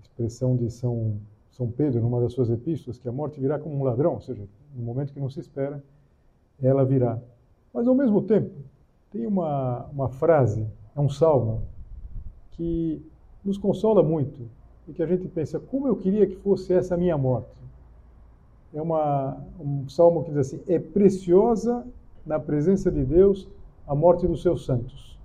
expressão 0.00 0.56
de 0.56 0.70
São, 0.70 1.18
São 1.50 1.70
Pedro, 1.70 2.00
numa 2.00 2.22
das 2.22 2.32
suas 2.32 2.48
epístolas, 2.48 2.98
que 2.98 3.06
a 3.06 3.12
morte 3.12 3.38
virá 3.38 3.58
como 3.58 3.76
um 3.78 3.82
ladrão, 3.84 4.14
ou 4.14 4.20
seja, 4.22 4.42
no 4.74 4.82
momento 4.82 5.12
que 5.12 5.20
não 5.20 5.28
se 5.28 5.40
espera, 5.40 5.84
ela 6.62 6.82
virá. 6.82 7.20
Mas, 7.74 7.86
ao 7.86 7.94
mesmo 7.94 8.22
tempo, 8.22 8.50
tem 9.12 9.26
uma, 9.26 9.84
uma 9.92 10.08
frase, 10.08 10.66
é 10.96 11.00
um 11.00 11.10
salmo, 11.10 11.60
que 12.52 13.04
nos 13.44 13.58
consola 13.58 14.02
muito 14.02 14.48
e 14.88 14.94
que 14.94 15.02
a 15.02 15.06
gente 15.06 15.28
pensa, 15.28 15.60
como 15.60 15.86
eu 15.86 15.96
queria 15.96 16.26
que 16.26 16.36
fosse 16.36 16.72
essa 16.72 16.96
minha 16.96 17.18
morte 17.18 17.65
é 18.78 18.82
uma, 18.82 19.42
um 19.58 19.88
salmo 19.88 20.22
que 20.22 20.30
diz 20.30 20.38
assim: 20.38 20.60
É 20.68 20.78
preciosa 20.78 21.86
na 22.26 22.38
presença 22.38 22.90
de 22.90 23.04
Deus 23.04 23.48
a 23.86 23.94
morte 23.94 24.26
dos 24.26 24.42
seus 24.42 24.64
santos. 24.66 25.18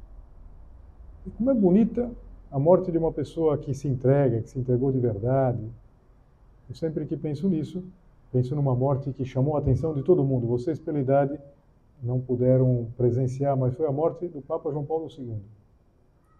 E 1.25 1.29
como 1.31 1.51
é 1.51 1.53
bonita 1.53 2.10
a 2.50 2.58
morte 2.58 2.91
de 2.91 2.98
uma 2.98 3.12
pessoa 3.12 3.58
que 3.58 3.74
se 3.74 3.88
entrega, 3.88 4.41
que 4.41 4.50
se 4.50 4.60
entregou 4.60 4.91
de 4.91 5.00
verdade. 5.00 5.63
Eu 6.70 6.75
sempre 6.75 7.05
que 7.05 7.17
penso 7.17 7.50
nisso, 7.50 7.84
penso 8.31 8.55
numa 8.55 8.75
morte 8.75 9.12
que 9.12 9.25
chamou 9.25 9.55
a 9.55 9.60
atenção 9.60 9.93
de 9.93 10.03
todo 10.03 10.24
mundo. 10.24 10.48
Vocês, 10.48 10.79
pela 10.79 11.00
idade, 11.00 11.38
não 12.01 12.20
puderam 12.20 12.88
presenciar, 12.98 13.58
mas 13.58 13.74
foi 13.75 13.86
a 13.86 13.91
morte 13.91 14.27
do 14.27 14.41
Papa 14.41 14.72
João 14.72 14.86
Paulo 14.86 15.08
II. 15.10 15.36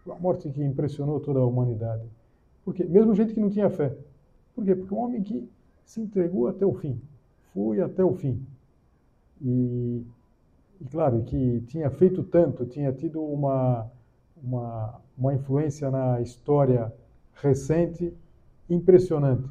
Uma 0.06 0.16
morte 0.16 0.50
que 0.50 0.64
impressionou 0.64 1.20
toda 1.20 1.40
a 1.40 1.46
humanidade. 1.46 2.04
Porque 2.64 2.84
mesmo 2.84 3.14
gente 3.14 3.34
que 3.34 3.40
não 3.40 3.50
tinha 3.50 3.70
fé. 3.70 3.96
Por 4.56 4.66
quê? 4.66 4.76
Porque 4.76 4.94
um 4.94 5.00
homem 5.00 5.22
que 5.22 5.48
se 5.92 6.00
entregou 6.00 6.48
até 6.48 6.66
o 6.66 6.74
fim, 6.74 7.02
foi 7.54 7.82
até 7.82 8.02
o 8.02 8.14
fim. 8.14 8.42
E, 9.42 10.02
e 10.80 10.86
claro, 10.90 11.22
que 11.24 11.62
tinha 11.68 11.90
feito 11.90 12.24
tanto, 12.24 12.66
tinha 12.66 12.94
tido 12.94 13.22
uma, 13.22 13.92
uma, 14.42 15.02
uma 15.18 15.34
influência 15.34 15.92
na 15.92 16.22
história 16.22 16.94
recente 17.34 18.14
impressionante, 18.70 19.50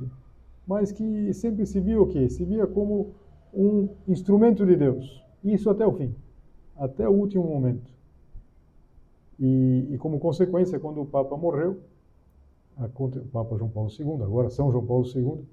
mas 0.67 0.91
que 0.91 1.31
sempre 1.35 1.67
se 1.67 1.79
viu 1.79 2.05
o 2.05 2.07
quê? 2.07 2.27
Se 2.31 2.43
via 2.43 2.67
como 2.67 3.11
um 3.53 3.91
instrumento 4.09 4.65
de 4.65 4.77
Deus. 4.77 5.23
Isso 5.45 5.69
até 5.69 5.87
o 5.87 5.93
fim, 5.93 6.15
até 6.75 7.07
o 7.07 7.13
último 7.13 7.45
momento. 7.45 7.93
E, 9.39 9.89
e 9.91 9.99
como 9.99 10.19
consequência, 10.19 10.81
quando 10.81 11.03
o 11.03 11.07
Papa 11.07 11.37
morreu, 11.37 11.81
o 12.79 13.29
Papa 13.31 13.59
João 13.59 13.69
Paulo 13.69 13.91
II, 13.91 14.23
agora 14.23 14.49
São 14.49 14.73
João 14.73 14.87
Paulo 14.87 15.05
II, 15.07 15.45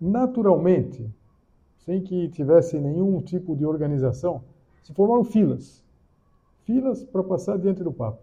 naturalmente, 0.00 1.08
sem 1.78 2.02
que 2.02 2.28
tivesse 2.28 2.78
nenhum 2.78 3.20
tipo 3.20 3.56
de 3.56 3.66
organização, 3.66 4.42
se 4.82 4.92
formaram 4.94 5.24
filas. 5.24 5.84
Filas 6.64 7.04
para 7.04 7.22
passar 7.22 7.58
diante 7.58 7.82
do 7.82 7.92
Papa. 7.92 8.22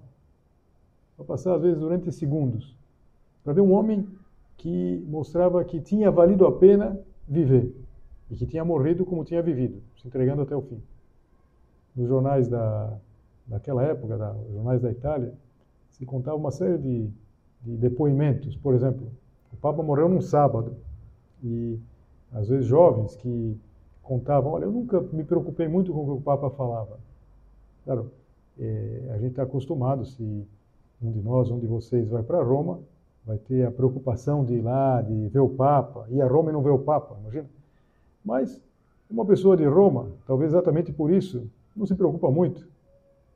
Para 1.16 1.26
passar, 1.26 1.56
às 1.56 1.62
vezes, 1.62 1.80
durante 1.80 2.12
segundos. 2.12 2.76
Para 3.44 3.54
ver 3.54 3.62
um 3.62 3.74
homem 3.74 4.08
que 4.58 5.04
mostrava 5.08 5.64
que 5.64 5.80
tinha 5.80 6.10
valido 6.12 6.46
a 6.46 6.52
pena 6.52 7.00
viver. 7.28 7.74
E 8.30 8.36
que 8.36 8.46
tinha 8.46 8.66
morrido 8.66 9.06
como 9.06 9.24
tinha 9.24 9.42
vivido, 9.42 9.82
se 10.02 10.08
entregando 10.08 10.42
até 10.42 10.56
o 10.56 10.62
fim. 10.62 10.82
Nos 11.96 12.08
jornais 12.08 12.48
da, 12.48 12.98
daquela 13.46 13.84
época, 13.84 14.18
da, 14.18 14.36
jornais 14.54 14.82
da 14.82 14.92
Itália, 14.92 15.34
se 15.92 16.06
contava 16.06 16.38
uma 16.38 16.52
série 16.52 16.78
de, 16.78 17.10
de 17.62 17.78
depoimentos. 17.78 18.56
Por 18.56 18.74
exemplo, 18.74 19.08
o 19.52 19.58
Papa 19.58 19.82
morreu 19.82 20.10
num 20.10 20.22
sábado 20.22 20.76
e 21.44 21.80
às 22.34 22.50
vezes 22.50 22.66
jovens 22.66 23.16
que 23.16 23.58
contavam, 24.02 24.54
olha, 24.54 24.66
eu 24.66 24.72
nunca 24.72 25.02
me 25.02 25.24
preocupei 25.24 25.68
muito 25.68 25.92
com 25.92 26.04
o 26.04 26.06
que 26.06 26.12
o 26.12 26.22
Papa 26.22 26.50
falava. 26.52 26.98
Claro, 27.84 28.12
é, 28.60 29.12
a 29.14 29.18
gente 29.18 29.32
está 29.32 29.44
acostumado, 29.44 30.06
se 30.06 30.48
um 31.02 31.12
de 31.12 31.22
nós, 31.22 31.52
um 31.52 31.60
de 31.60 31.68
vocês 31.68 32.10
vai 32.10 32.24
para 32.24 32.42
Roma, 32.42 32.80
vai 33.26 33.38
ter 33.38 33.66
a 33.66 33.72
preocupação 33.72 34.44
de 34.44 34.56
ir 34.56 34.62
lá, 34.62 35.02
de 35.02 35.28
ver 35.28 35.40
o 35.40 35.50
Papa, 35.50 36.08
ir 36.10 36.22
a 36.22 36.28
Roma 36.28 36.50
e 36.50 36.54
não 36.54 36.62
ver 36.62 36.72
o 36.72 36.80
Papa, 36.80 37.18
imagina. 37.20 37.48
Mas 38.24 38.62
uma 39.10 39.26
pessoa 39.26 39.56
de 39.56 39.66
Roma, 39.66 40.12
talvez 40.26 40.52
exatamente 40.52 40.92
por 40.92 41.12
isso, 41.12 41.50
não 41.76 41.86
se 41.86 41.96
preocupa 41.96 42.32
muito. 42.32 42.68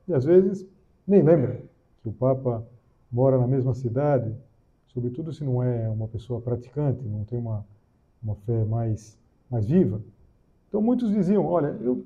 E 0.08 0.14
às 0.14 0.24
vezes 0.24 0.66
nem 1.06 1.22
lembra 1.22 1.60
que 2.02 2.08
o 2.08 2.12
Papa 2.12 2.66
mora 3.10 3.38
na 3.38 3.46
mesma 3.46 3.74
cidade, 3.74 4.34
sobretudo 4.88 5.32
se 5.32 5.44
não 5.44 5.62
é 5.62 5.88
uma 5.88 6.08
pessoa 6.08 6.40
praticante, 6.40 7.04
não 7.04 7.24
tem 7.24 7.38
uma 7.38 7.64
uma 8.22 8.34
fé 8.34 8.64
mais, 8.64 9.18
mais 9.50 9.66
viva. 9.66 10.00
Então 10.68 10.80
muitos 10.80 11.10
diziam, 11.10 11.44
olha, 11.46 11.76
eu 11.80 12.04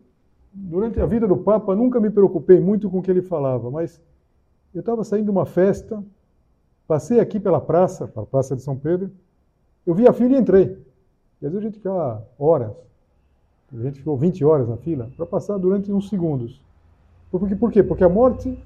durante 0.52 0.99
a 1.00 1.06
vida 1.06 1.28
do 1.28 1.37
Papa 1.37 1.76
nunca 1.76 2.00
me 2.00 2.11
preocupei 2.11 2.58
muito 2.58 2.88
com 2.88 2.99
o 2.99 3.02
que 3.02 3.11
ele 3.11 3.23
falava, 3.23 3.70
mas 3.70 4.00
eu 4.75 4.80
estava 4.80 5.04
saindo 5.04 5.26
de 5.26 5.30
uma 5.30 5.44
festa, 5.44 6.02
passei 6.88 7.20
aqui 7.20 7.38
pela 7.38 7.61
praça, 7.61 8.08
pela 8.08 8.26
Praça 8.26 8.56
de 8.56 8.62
São 8.62 8.76
Pedro, 8.76 9.11
eu 9.87 9.94
vi 9.94 10.08
a 10.08 10.12
fila 10.12 10.35
e 10.35 10.38
entrei. 10.38 10.78
E 11.40 11.46
às 11.46 11.52
vezes 11.52 11.58
a 11.58 11.68
gente 11.68 11.76
fica 11.76 12.23
horas, 12.38 12.73
a 13.73 13.82
gente 13.82 13.99
ficou 13.99 14.16
20 14.16 14.44
horas 14.44 14.68
na 14.68 14.76
fila, 14.76 15.11
para 15.16 15.26
passar 15.26 15.58
durante 15.58 15.92
uns 15.92 16.08
segundos. 16.08 16.62
Por, 17.30 17.56
por 17.56 17.70
quê? 17.70 17.82
Porque 17.82 18.04
a 18.04 18.08
morte 18.08 18.58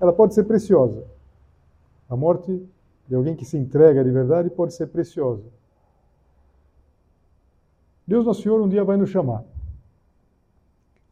ela 0.00 0.12
pode 0.12 0.34
ser 0.34 0.44
preciosa. 0.44 1.04
A 2.08 2.16
morte 2.16 2.62
de 3.08 3.14
alguém 3.14 3.36
que 3.36 3.44
se 3.44 3.56
entrega 3.56 4.02
de 4.02 4.10
verdade 4.10 4.50
pode 4.50 4.74
ser 4.74 4.88
preciosa. 4.88 5.44
Deus 8.06 8.24
Nosso 8.24 8.42
Senhor 8.42 8.60
um 8.60 8.68
dia 8.68 8.84
vai 8.84 8.96
nos 8.96 9.10
chamar. 9.10 9.44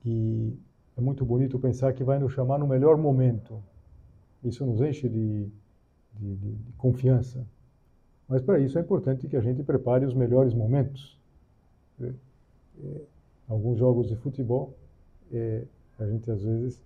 E 0.05 0.57
é 0.97 1.01
muito 1.01 1.25
bonito 1.25 1.59
pensar 1.59 1.93
que 1.93 2.05
vai 2.05 2.19
nos 2.19 2.33
chamar 2.33 2.59
no 2.59 2.67
melhor 2.67 2.97
momento. 2.97 3.61
Isso 4.45 4.65
nos 4.65 4.81
enche 4.81 5.09
de, 5.09 5.49
de, 6.13 6.37
de, 6.37 6.53
de 6.53 6.73
confiança. 6.75 7.45
Mas 8.29 8.43
para 8.43 8.59
isso 8.61 8.79
é 8.79 8.81
importante 8.81 9.27
que 9.27 9.37
a 9.37 9.41
gente 9.41 9.63
prepare 9.63 10.05
os 10.05 10.15
melhores 10.15 10.55
momentos. 10.55 11.19
É, 12.01 12.13
é, 12.83 13.01
alguns 13.49 13.79
jogos 13.79 14.09
de 14.09 14.17
futebol, 14.17 14.75
é, 15.33 15.65
a 15.99 16.07
gente 16.07 16.31
às 16.31 16.43
vezes 16.43 16.81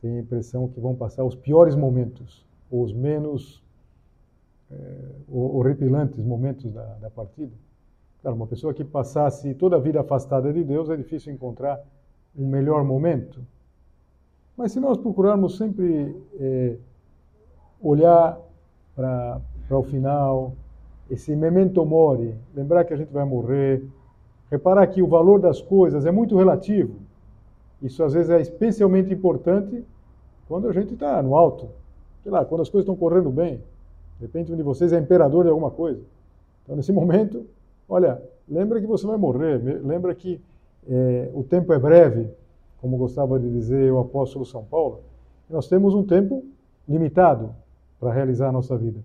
tem 0.00 0.18
a 0.18 0.20
impressão 0.20 0.68
que 0.68 0.80
vão 0.80 0.94
passar 0.94 1.24
os 1.24 1.34
piores 1.34 1.76
momentos, 1.76 2.44
os 2.70 2.92
menos 2.92 3.62
é, 4.70 4.76
horripilantes 5.28 6.18
momentos 6.24 6.72
da, 6.72 6.84
da 6.96 7.10
partida. 7.10 7.52
Claro, 8.22 8.36
uma 8.36 8.46
pessoa 8.46 8.72
que 8.72 8.84
passasse 8.84 9.52
toda 9.54 9.74
a 9.76 9.80
vida 9.80 10.00
afastada 10.00 10.52
de 10.52 10.62
Deus 10.62 10.88
é 10.88 10.96
difícil 10.96 11.32
encontrar 11.32 11.80
um 12.38 12.46
melhor 12.46 12.84
momento. 12.84 13.44
Mas 14.56 14.70
se 14.70 14.78
nós 14.78 14.96
procurarmos 14.96 15.56
sempre 15.56 16.16
é, 16.38 16.76
olhar 17.80 18.38
para 18.94 19.40
o 19.70 19.82
final, 19.82 20.54
esse 21.10 21.34
memento 21.34 21.84
mori, 21.84 22.32
lembrar 22.54 22.84
que 22.84 22.94
a 22.94 22.96
gente 22.96 23.12
vai 23.12 23.24
morrer, 23.24 23.84
reparar 24.50 24.86
que 24.86 25.02
o 25.02 25.08
valor 25.08 25.40
das 25.40 25.60
coisas 25.60 26.06
é 26.06 26.12
muito 26.12 26.36
relativo. 26.36 26.94
Isso 27.82 28.04
às 28.04 28.12
vezes 28.12 28.30
é 28.30 28.40
especialmente 28.40 29.12
importante 29.12 29.84
quando 30.46 30.68
a 30.68 30.72
gente 30.72 30.94
está 30.94 31.20
no 31.22 31.34
alto, 31.34 31.68
sei 32.22 32.30
lá, 32.30 32.44
quando 32.44 32.60
as 32.60 32.70
coisas 32.70 32.84
estão 32.84 32.94
correndo 32.94 33.30
bem. 33.30 33.56
De 34.20 34.26
repente 34.26 34.52
um 34.52 34.56
de 34.56 34.62
vocês 34.62 34.92
é 34.92 34.98
imperador 34.98 35.42
de 35.42 35.50
alguma 35.50 35.72
coisa. 35.72 36.00
Então 36.62 36.76
nesse 36.76 36.92
momento, 36.92 37.44
olha, 37.88 38.22
lembra 38.48 38.80
que 38.80 38.86
você 38.86 39.06
vai 39.06 39.16
morrer, 39.16 39.58
lembra 39.82 40.14
que 40.14 40.40
é, 40.88 41.30
o 41.32 41.44
tempo 41.44 41.72
é 41.72 41.78
breve, 41.78 42.28
como 42.80 42.96
gostava 42.96 43.38
de 43.38 43.48
dizer 43.48 43.92
o 43.92 43.98
apóstolo 43.98 44.44
São 44.44 44.64
Paulo. 44.64 45.00
Nós 45.48 45.68
temos 45.68 45.94
um 45.94 46.04
tempo 46.04 46.44
limitado 46.88 47.54
para 48.00 48.12
realizar 48.12 48.48
a 48.48 48.52
nossa 48.52 48.76
vida. 48.76 49.00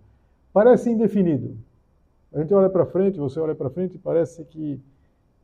Parece 0.52 0.90
indefinido. 0.90 1.56
A 2.34 2.40
gente 2.40 2.54
olha 2.54 2.70
para 2.70 2.86
frente, 2.86 3.20
você 3.20 3.40
olha 3.40 3.54
para 3.54 3.70
frente 3.70 3.98
parece 3.98 4.44
que 4.46 4.82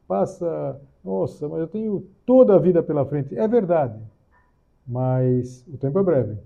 passa, 0.08 0.80
nossa, 1.04 1.48
mas 1.48 1.60
eu 1.60 1.68
tenho 1.68 2.06
toda 2.26 2.56
a 2.56 2.60
vida 2.60 2.82
pela 2.82 3.06
frente. 3.06 3.38
É 3.38 3.48
verdade, 3.48 4.00
mas 4.86 5.66
o 5.68 5.78
tempo 5.78 6.00
é 6.00 6.04
breve. 6.04 6.38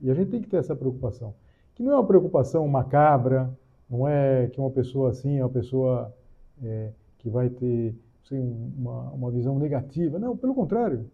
E 0.00 0.10
a 0.10 0.14
gente 0.14 0.30
tem 0.30 0.40
que 0.40 0.48
ter 0.48 0.58
essa 0.58 0.76
preocupação. 0.76 1.34
Que 1.74 1.82
não 1.82 1.92
é 1.92 1.94
uma 1.94 2.06
preocupação 2.06 2.66
macabra, 2.68 3.50
não 3.90 4.06
é 4.06 4.48
que 4.48 4.60
uma 4.60 4.70
pessoa 4.70 5.10
assim 5.10 5.38
é 5.38 5.44
uma 5.44 5.50
pessoa 5.50 6.14
é, 6.62 6.90
que 7.18 7.28
vai 7.28 7.48
ter 7.48 7.94
assim, 8.24 8.72
uma, 8.76 9.10
uma 9.10 9.30
visão 9.30 9.58
negativa. 9.58 10.18
Não, 10.18 10.36
pelo 10.36 10.54
contrário. 10.54 11.10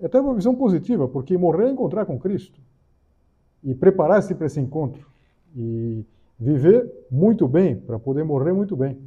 É 0.00 0.06
até 0.06 0.20
uma 0.20 0.34
visão 0.34 0.54
positiva, 0.54 1.08
porque 1.08 1.36
morrer 1.36 1.66
é 1.66 1.70
encontrar 1.70 2.04
com 2.04 2.18
Cristo. 2.18 2.60
E 3.62 3.74
preparar-se 3.74 4.34
para 4.34 4.46
esse 4.46 4.60
encontro. 4.60 5.06
E 5.54 6.04
viver 6.38 6.90
muito 7.10 7.48
bem, 7.48 7.76
para 7.76 7.98
poder 7.98 8.24
morrer 8.24 8.52
muito 8.52 8.76
bem. 8.76 8.98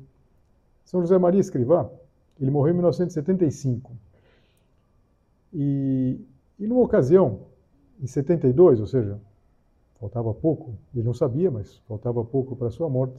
São 0.84 1.02
José 1.02 1.18
Maria 1.18 1.40
Escrivá, 1.40 1.88
ele 2.40 2.50
morreu 2.50 2.72
em 2.72 2.78
1975. 2.78 3.92
E, 5.54 6.20
e 6.60 6.68
numa 6.68 6.82
ocasião, 6.82 7.42
em 8.02 8.08
72, 8.08 8.80
ou 8.80 8.88
seja, 8.88 9.20
faltava 10.00 10.34
pouco, 10.34 10.76
ele 10.94 11.04
não 11.04 11.14
sabia, 11.14 11.52
mas 11.52 11.78
faltava 11.88 12.24
pouco 12.24 12.56
para 12.56 12.70
sua 12.70 12.90
morte, 12.90 13.16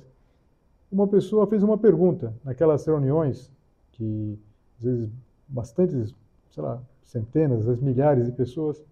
uma 0.90 1.06
pessoa 1.06 1.46
fez 1.46 1.62
uma 1.62 1.78
pergunta 1.78 2.34
naquelas 2.44 2.84
reuniões 2.84 3.52
que, 3.92 4.38
às 4.78 4.84
vezes, 4.84 5.10
bastantes, 5.46 6.14
sei 6.50 6.62
lá, 6.62 6.82
centenas, 7.02 7.60
às 7.60 7.66
vezes 7.66 7.82
milhares 7.82 8.26
de 8.26 8.32
pessoas 8.32 8.82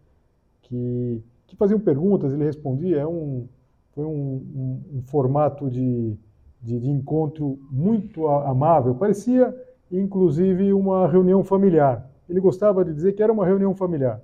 que, 0.63 1.23
que 1.47 1.57
faziam 1.57 1.81
perguntas, 1.81 2.33
ele 2.33 2.45
respondia, 2.45 2.99
é 2.99 3.07
um, 3.07 3.49
foi 3.93 4.05
um, 4.05 4.11
um, 4.11 4.99
um 4.99 5.03
formato 5.03 5.71
de, 5.71 6.17
de, 6.63 6.79
de, 6.79 6.91
encontro 6.91 7.59
muito 7.71 8.29
amável, 8.29 8.95
parecia 8.95 9.55
inclusive 9.91 10.73
uma 10.73 11.09
reunião 11.09 11.43
familiar. 11.43 12.09
Ele 12.29 12.41
gostava 12.41 12.85
de 12.85 12.93
dizer 12.93 13.15
que 13.15 13.23
era 13.23 13.33
uma 13.33 13.47
reunião 13.47 13.75
familiar. 13.75 14.21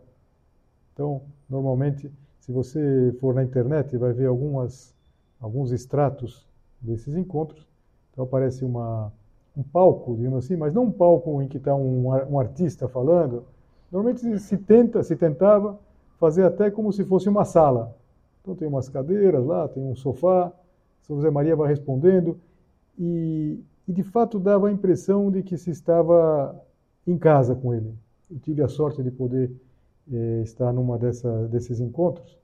Então, 0.93 1.23
normalmente, 1.49 2.13
se 2.45 2.53
você 2.53 3.17
for 3.21 3.35
na 3.35 3.43
internet, 3.43 3.97
vai 3.97 4.13
ver 4.13 4.27
algumas, 4.27 4.95
alguns 5.41 5.73
extratos 5.73 6.47
desses 6.79 7.17
encontros. 7.17 7.67
Então, 8.13 8.25
aparece 8.25 8.67
uma, 8.67 9.11
um 9.57 9.63
palco, 9.63 10.15
digamos 10.15 10.45
assim, 10.45 10.55
mas 10.55 10.75
não 10.75 10.85
um 10.85 10.93
palco 10.93 11.41
em 11.41 11.49
que 11.49 11.57
está 11.57 11.75
um, 11.75 12.09
um 12.09 12.39
artista 12.39 12.87
falando. 12.87 13.45
Normalmente 13.91 14.39
se 14.41 14.59
tenta, 14.59 15.03
se 15.03 15.17
tentava 15.17 15.79
fazer 16.21 16.45
até 16.45 16.71
como 16.71 16.93
se 16.93 17.03
fosse 17.07 17.31
uma 17.31 17.47
sala. 17.47 17.97
Então 18.43 18.55
tem 18.55 18.69
umas 18.69 18.91
cadeiras 18.91 19.43
lá, 19.43 19.67
tem 19.67 19.83
um 19.83 19.97
sofá, 19.97 20.53
São 21.01 21.17
José 21.17 21.31
Maria 21.31 21.57
vai 21.57 21.69
respondendo, 21.69 22.39
e, 22.99 23.59
e 23.89 23.93
de 23.93 24.03
fato 24.03 24.39
dava 24.39 24.69
a 24.69 24.73
impressão 24.73 25.31
de 25.31 25.43
que 25.43 25.57
se 25.57 25.71
estava 25.71 26.63
em 27.07 27.17
casa 27.17 27.55
com 27.55 27.73
ele. 27.73 27.95
Eu 28.31 28.39
tive 28.39 28.63
a 28.63 28.69
sorte 28.69 29.03
de 29.03 29.11
poder 29.11 29.51
eh, 30.13 30.43
estar 30.43 30.73
numa 30.73 30.99
dessa, 30.99 31.49
desses 31.49 31.81
encontros, 31.81 32.39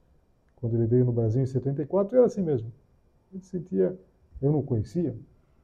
quando 0.56 0.74
ele 0.74 0.86
veio 0.86 1.04
no 1.04 1.12
Brasil 1.12 1.42
em 1.42 1.46
74, 1.46 2.16
era 2.16 2.26
assim 2.26 2.42
mesmo. 2.42 2.72
A 3.30 3.34
gente 3.34 3.46
sentia, 3.46 3.98
eu 4.42 4.52
não 4.52 4.62
conhecia, 4.62 5.14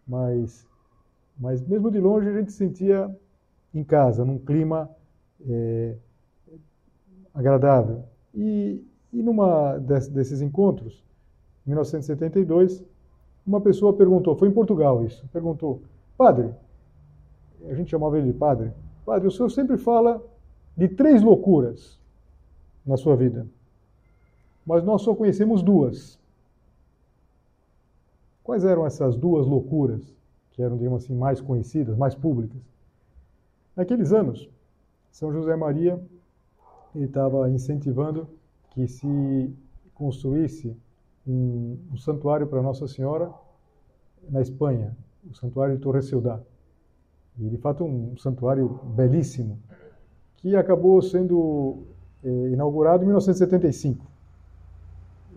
mas, 0.06 0.66
mas 1.38 1.60
mesmo 1.62 1.90
de 1.90 1.98
longe 1.98 2.28
a 2.28 2.38
gente 2.38 2.52
sentia 2.52 3.14
em 3.74 3.84
casa, 3.84 4.24
num 4.24 4.38
clima 4.38 4.90
eh, 5.46 5.96
agradável. 7.34 8.04
E, 8.34 8.82
e 9.12 9.22
numa 9.22 9.78
desses 9.78 10.40
encontros, 10.40 11.04
em 11.66 11.70
1972, 11.70 12.84
uma 13.46 13.60
pessoa 13.60 13.92
perguntou, 13.92 14.36
foi 14.36 14.48
em 14.48 14.52
Portugal 14.52 15.04
isso, 15.04 15.26
perguntou, 15.32 15.82
padre, 16.16 16.50
a 17.68 17.74
gente 17.74 17.90
chamava 17.90 18.18
ele 18.18 18.32
de 18.32 18.38
padre, 18.38 18.72
padre, 19.04 19.28
o 19.28 19.30
senhor 19.30 19.50
sempre 19.50 19.76
fala 19.76 20.22
de 20.76 20.88
três 20.88 21.22
loucuras 21.22 21.98
na 22.84 22.96
sua 22.96 23.16
vida, 23.16 23.46
mas 24.64 24.84
nós 24.84 25.02
só 25.02 25.14
conhecemos 25.14 25.62
duas. 25.62 26.18
Quais 28.44 28.64
eram 28.64 28.86
essas 28.86 29.16
duas 29.16 29.46
loucuras 29.46 30.14
que 30.52 30.62
eram, 30.62 30.76
digamos 30.76 31.04
assim, 31.04 31.14
mais 31.14 31.40
conhecidas, 31.40 31.96
mais 31.96 32.14
públicas? 32.14 32.60
Naqueles 33.74 34.12
anos, 34.12 34.48
São 35.10 35.32
José 35.32 35.56
Maria 35.56 36.00
estava 36.94 37.50
incentivando 37.50 38.28
que 38.70 38.86
se 38.86 39.52
construísse 39.94 40.76
um, 41.26 41.76
um 41.92 41.96
santuário 41.96 42.46
para 42.46 42.62
Nossa 42.62 42.86
Senhora 42.86 43.32
na 44.28 44.40
Espanha, 44.40 44.96
o 45.28 45.34
santuário 45.34 45.76
de 45.76 45.82
Torre 45.82 46.02
Ciudad. 46.02 46.40
E, 47.38 47.48
de 47.48 47.56
fato, 47.58 47.84
um 47.84 48.16
santuário 48.16 48.68
belíssimo, 48.94 49.58
que 50.38 50.54
acabou 50.54 51.00
sendo 51.02 51.78
eh, 52.24 52.50
inaugurado 52.52 53.02
em 53.02 53.06
1975. 53.06 54.04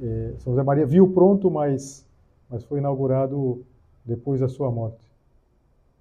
Eh, 0.01 0.33
São 0.39 0.53
José 0.53 0.63
Maria 0.63 0.85
viu 0.85 1.11
pronto, 1.11 1.49
mas, 1.49 2.05
mas 2.49 2.63
foi 2.63 2.79
inaugurado 2.79 3.63
depois 4.05 4.39
da 4.39 4.47
sua 4.47 4.71
morte. 4.71 5.09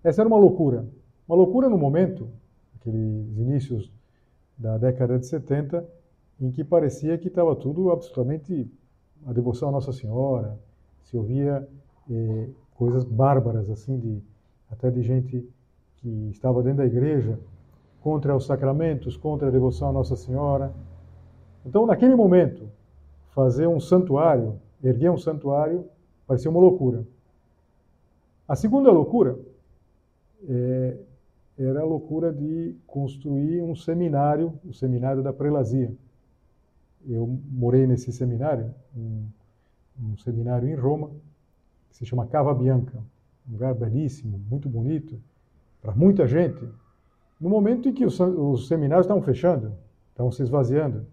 Essa 0.03 0.23
era 0.23 0.29
uma 0.29 0.39
loucura. 0.39 0.87
Uma 1.29 1.37
loucura 1.37 1.69
no 1.69 1.77
momento, 1.77 2.29
aqueles 2.77 3.37
inícios 3.37 3.93
da 4.57 4.79
década 4.79 5.19
de 5.19 5.27
70, 5.27 5.87
em 6.41 6.51
que 6.51 6.65
parecia 6.65 7.19
que 7.19 7.29
estava 7.29 7.55
tudo 7.55 7.91
absolutamente 7.91 8.71
a 9.27 9.33
devoção 9.33 9.69
a 9.69 9.73
Nossa 9.73 9.93
Senhora, 9.93 10.59
se 11.03 11.17
ouvia 11.17 11.69
eh, 12.11 12.49
coisas 12.75 13.05
bárbaras 13.05 13.69
assim 13.71 13.99
de 13.99 14.23
até 14.71 14.91
de 14.91 15.03
gente 15.03 15.49
que 15.97 16.29
estava 16.31 16.63
dentro 16.63 16.79
da 16.79 16.87
igreja 16.87 17.39
contra 18.03 18.35
os 18.37 18.47
sacramentos, 18.47 19.17
contra 19.17 19.49
a 19.49 19.51
devoção 19.51 19.89
a 19.89 19.93
Nossa 19.93 20.17
Senhora. 20.17 20.73
Então, 21.65 21.87
naquele 21.87 22.15
momento, 22.15 22.69
fazer 23.31 23.67
um 23.67 23.81
santuário, 23.81 24.61
erguer 24.83 25.11
um 25.11 25.19
santuário, 25.19 25.85
parecia 26.27 26.51
uma 26.51 26.61
loucura. 26.61 27.07
A 28.47 28.57
segunda 28.57 28.91
loucura 28.91 29.39
é, 30.49 30.97
era 31.59 31.81
a 31.81 31.85
loucura 31.85 32.33
de 32.33 32.77
construir 32.87 33.63
um 33.63 33.75
seminário, 33.75 34.55
o 34.65 34.73
seminário 34.73 35.23
da 35.23 35.33
prelazia 35.33 35.93
eu 37.07 37.41
morei 37.51 37.87
nesse 37.87 38.13
seminário, 38.13 38.75
um, 38.97 39.27
um 40.01 40.17
seminário 40.19 40.69
em 40.69 40.75
Roma, 40.75 41.11
que 41.89 41.97
se 41.97 42.07
chama 42.07 42.27
Cava 42.27 42.55
Bianca, 42.55 42.99
um 43.49 43.53
lugar 43.53 43.75
belíssimo, 43.75 44.39
muito 44.51 44.69
bonito, 44.69 45.21
para 45.81 45.95
muita 45.95 46.27
gente. 46.27 46.69
No 47.41 47.49
momento 47.49 47.89
em 47.89 47.93
que 47.93 48.05
os, 48.05 48.19
os 48.19 48.67
seminários 48.67 49.05
estavam 49.05 49.23
fechando, 49.23 49.73
estavam 50.11 50.33
se 50.33 50.43
esvaziando, 50.43 51.07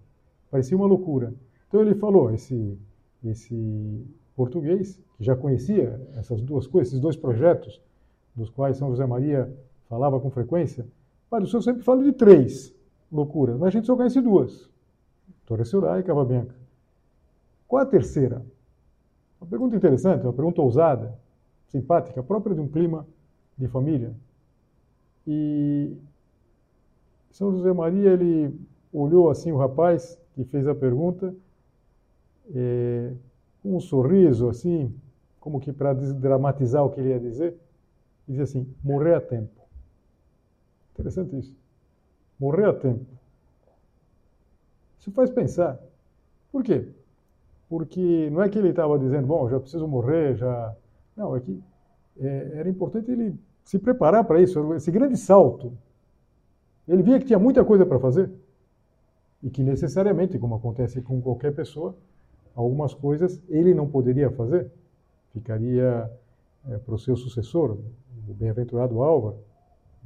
parecia 0.50 0.76
uma 0.76 0.88
loucura. 0.88 1.34
Então 1.68 1.82
ele 1.82 1.94
falou, 1.96 2.32
esse, 2.32 2.78
esse 3.24 4.06
português, 4.36 5.00
que 5.18 5.24
já 5.24 5.36
conhecia 5.36 6.02
essas 6.16 6.42
duas 6.42 6.66
coisas, 6.68 6.90
esses 6.90 7.02
dois 7.02 7.16
projetos, 7.16 7.82
dos 8.36 8.50
quais 8.50 8.78
São 8.78 8.90
José 8.90 9.06
Maria 9.06 9.56
falava 9.88 10.20
com 10.20 10.30
frequência, 10.30 10.86
Padre, 11.30 11.48
o 11.48 11.50
senhor 11.50 11.62
sempre 11.62 11.84
fala 11.84 12.04
de 12.04 12.12
três 12.12 12.74
loucuras, 13.12 13.58
mas 13.58 13.68
a 13.68 13.72
gente 13.72 13.88
só 13.88 13.96
conhece 13.96 14.22
duas. 14.22 14.70
Torre 15.46 15.66
Ciudad 15.66 16.00
e 16.00 16.04
Cava 16.04 16.26
Bianca. 16.26 16.56
Qual 17.68 17.82
a 17.82 17.86
terceira? 17.86 18.46
Uma 19.40 19.48
pergunta 19.48 19.76
interessante, 19.76 20.24
uma 20.24 20.34
pergunta 20.34 20.62
ousada, 20.62 21.18
simpática, 21.68 22.24
própria 22.24 22.56
de 22.56 22.62
um 22.62 22.68
clima 22.68 23.06
de 23.58 23.68
família. 23.68 24.14
E 25.28 25.98
São 27.36 27.52
José 27.52 27.74
Maria, 27.74 28.12
ele 28.12 28.58
olhou 28.94 29.30
assim 29.30 29.52
o 29.52 29.58
rapaz 29.58 30.18
que 30.34 30.46
fez 30.46 30.66
a 30.70 30.74
pergunta, 30.74 31.36
é, 32.56 33.12
com 33.62 33.76
um 33.76 33.80
sorriso 33.82 34.48
assim, 34.48 34.96
como 35.38 35.60
que 35.60 35.74
para 35.74 35.94
desdramatizar 35.94 36.86
o 36.86 36.90
que 36.90 37.02
ele 37.02 37.10
ia 37.10 37.20
dizer, 37.20 37.60
e 38.26 38.32
dizia 38.32 38.46
assim, 38.46 38.74
morrer 38.82 39.16
a 39.16 39.20
tempo. 39.20 39.52
Interessante 40.94 41.38
isso. 41.38 41.54
Morrer 42.40 42.70
a 42.70 42.74
tempo. 42.74 43.06
Isso 44.98 45.12
faz 45.12 45.30
pensar. 45.30 45.78
Por 46.54 46.64
quê? 46.64 46.88
Porque 47.68 48.30
não 48.30 48.44
é 48.44 48.48
que 48.48 48.58
ele 48.58 48.70
estava 48.70 48.98
dizendo, 48.98 49.28
bom, 49.28 49.50
já 49.50 49.60
preciso 49.60 49.86
morrer, 49.86 50.38
já 50.38 50.74
Não, 51.18 51.36
é 51.36 51.42
que 51.42 51.62
é, 52.18 52.52
era 52.60 52.70
importante 52.70 53.12
ele 53.12 53.38
se 53.62 53.78
preparar 53.78 54.24
para 54.24 54.40
isso, 54.40 54.74
esse 54.74 54.90
grande 54.90 55.18
salto. 55.18 55.78
Ele 56.88 57.04
via 57.04 57.20
que 57.20 57.26
tinha 57.26 57.40
muita 57.40 57.64
coisa 57.64 57.86
para 57.86 58.00
fazer 58.00 58.30
e 59.42 59.50
que 59.50 59.64
necessariamente, 59.64 60.40
como 60.40 60.56
acontece 60.56 61.02
com 61.02 61.22
qualquer 61.22 61.54
pessoa, 61.54 61.96
algumas 62.56 62.94
coisas 62.94 63.42
ele 63.50 63.74
não 63.74 63.88
poderia 63.88 64.32
fazer, 64.32 64.72
ficaria 65.34 66.10
é, 66.70 66.78
para 66.78 66.96
o 66.96 67.00
seu 67.00 67.16
sucessor, 67.16 67.78
o 68.28 68.34
bem-aventurado 68.34 69.02
Álvaro, 69.02 69.38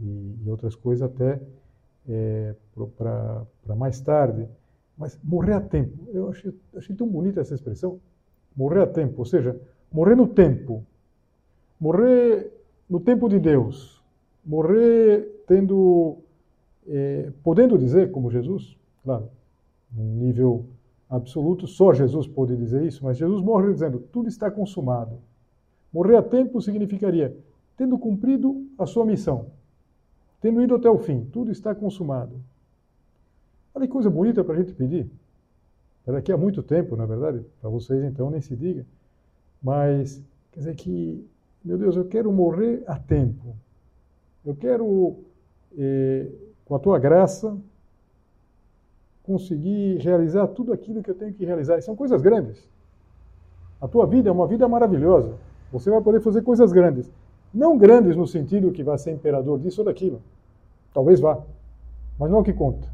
e, 0.02 0.36
e, 0.44 0.50
outras 0.50 0.76
coisas 0.76 1.10
até 1.10 1.40
é, 2.08 2.56
para 2.98 3.76
mais 3.76 4.00
tarde. 4.02 4.48
Mas 4.98 5.18
morrer 5.24 5.54
a 5.54 5.62
tempo, 5.62 6.10
eu 6.14 6.30
achei, 6.30 6.54
achei 6.76 6.96
tão 6.96 7.08
bonita 7.08 7.40
essa 7.40 7.56
expressão, 7.56 8.00
morrer 8.56 8.82
a 8.82 8.88
tempo, 8.88 9.20
ou 9.20 9.26
seja, 9.26 9.60
morrer 9.92 10.16
no 10.16 10.28
tempo, 10.28 10.86
morrer 11.80 12.52
no 12.90 13.00
tempo 13.00 13.30
de 13.30 13.40
Deus, 13.40 14.04
morrer 14.46 15.44
tendo, 15.48 16.18
é, 16.90 17.32
podendo 17.44 17.78
dizer, 17.78 18.12
como 18.12 18.32
Jesus, 18.32 18.78
claro, 19.04 19.30
num 19.92 20.16
nível 20.16 20.66
absoluto, 21.10 21.68
só 21.68 21.94
Jesus 21.94 22.28
pode 22.28 22.56
dizer 22.56 22.84
isso, 22.84 23.04
mas 23.04 23.18
Jesus 23.18 23.42
morre 23.42 23.72
dizendo: 23.74 24.00
tudo 24.12 24.28
está 24.28 24.52
consumado. 24.52 25.18
Morrer 25.92 26.18
a 26.18 26.22
tempo 26.22 26.62
significaria 26.62 27.36
tendo 27.80 27.98
cumprido 27.98 28.68
a 28.78 28.86
sua 28.86 29.06
missão, 29.06 29.48
tendo 30.42 30.62
ido 30.62 30.76
até 30.76 30.90
o 30.90 30.98
fim, 30.98 31.24
tudo 31.32 31.50
está 31.50 31.74
consumado. 31.74 32.36
Olha 33.74 33.88
que 33.88 33.94
coisa 33.94 34.10
bonita 34.10 34.44
para 34.44 34.56
a 34.56 34.58
gente 34.58 34.74
pedir. 34.74 35.10
Para 36.04 36.16
daqui 36.16 36.30
a 36.30 36.38
muito 36.38 36.62
tempo, 36.62 36.98
na 36.98 37.06
verdade, 37.06 37.46
para 37.62 37.70
vocês 37.70 38.04
então 38.04 38.30
nem 38.30 38.42
se 38.42 38.54
diga. 38.54 38.86
Mas, 39.64 40.22
quer 40.52 40.60
dizer 40.60 40.76
que, 40.76 41.26
meu 41.64 41.78
Deus, 41.78 41.96
eu 41.96 42.04
quero 42.06 42.32
morrer 42.34 42.84
a 42.86 43.00
tempo. 43.00 43.56
Eu 44.46 44.56
quero, 44.56 45.20
eh, 45.78 46.30
com 46.70 46.76
a 46.76 46.80
tua 46.80 47.00
graça, 47.00 47.58
conseguir 49.24 49.98
realizar 49.98 50.48
tudo 50.50 50.72
aquilo 50.72 51.02
que 51.02 51.10
eu 51.10 51.16
tenho 51.16 51.34
que 51.34 51.44
realizar. 51.44 51.80
E 51.80 51.82
são 51.82 51.96
coisas 51.96 52.22
grandes. 52.22 52.64
A 53.82 53.88
tua 53.88 54.06
vida 54.06 54.30
é 54.30 54.32
uma 54.32 54.46
vida 54.46 54.68
maravilhosa. 54.68 55.34
Você 55.72 55.90
vai 55.90 56.00
poder 56.00 56.22
fazer 56.22 56.44
coisas 56.44 56.72
grandes. 56.72 57.12
Não 57.52 57.76
grandes 57.76 58.16
no 58.16 58.28
sentido 58.28 58.72
que 58.72 58.84
vai 58.84 59.00
ser 59.00 59.12
imperador 59.12 59.60
disso 59.60 59.82
ou 59.82 59.86
daquilo. 59.86 60.22
Talvez 60.94 61.20
vá. 61.20 61.44
Mas 62.20 62.30
não 62.30 62.38
é 62.38 62.42
o 62.42 62.44
que 62.44 62.54
conta. 62.54 62.88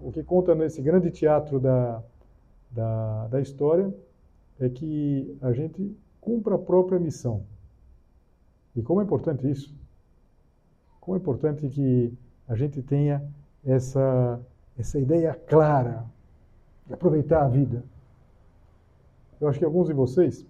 O 0.00 0.10
que 0.10 0.24
conta 0.24 0.52
nesse 0.52 0.82
grande 0.82 1.12
teatro 1.12 1.60
da, 1.60 2.02
da, 2.72 3.28
da 3.28 3.40
história 3.40 3.94
é 4.58 4.68
que 4.68 5.38
a 5.40 5.52
gente 5.52 5.96
cumpra 6.20 6.56
a 6.56 6.58
própria 6.58 6.98
missão. 6.98 7.44
E 8.74 8.82
como 8.82 9.00
é 9.00 9.04
importante 9.04 9.48
isso? 9.48 9.72
Como 11.00 11.16
é 11.16 11.20
importante 11.20 11.68
que 11.68 12.12
a 12.48 12.54
gente 12.54 12.82
tenha 12.82 13.22
essa 13.64 14.40
essa 14.78 14.98
ideia 14.98 15.34
clara 15.34 16.04
de 16.86 16.94
aproveitar 16.94 17.44
a 17.44 17.48
vida. 17.48 17.84
Eu 19.40 19.48
acho 19.48 19.58
que 19.58 19.64
alguns 19.64 19.88
de 19.88 19.92
vocês 19.92 20.46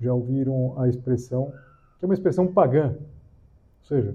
já 0.00 0.12
ouviram 0.12 0.78
a 0.80 0.88
expressão, 0.88 1.52
que 1.98 2.04
é 2.04 2.06
uma 2.06 2.14
expressão 2.14 2.52
pagã, 2.52 2.96
ou 2.96 3.86
seja, 3.86 4.12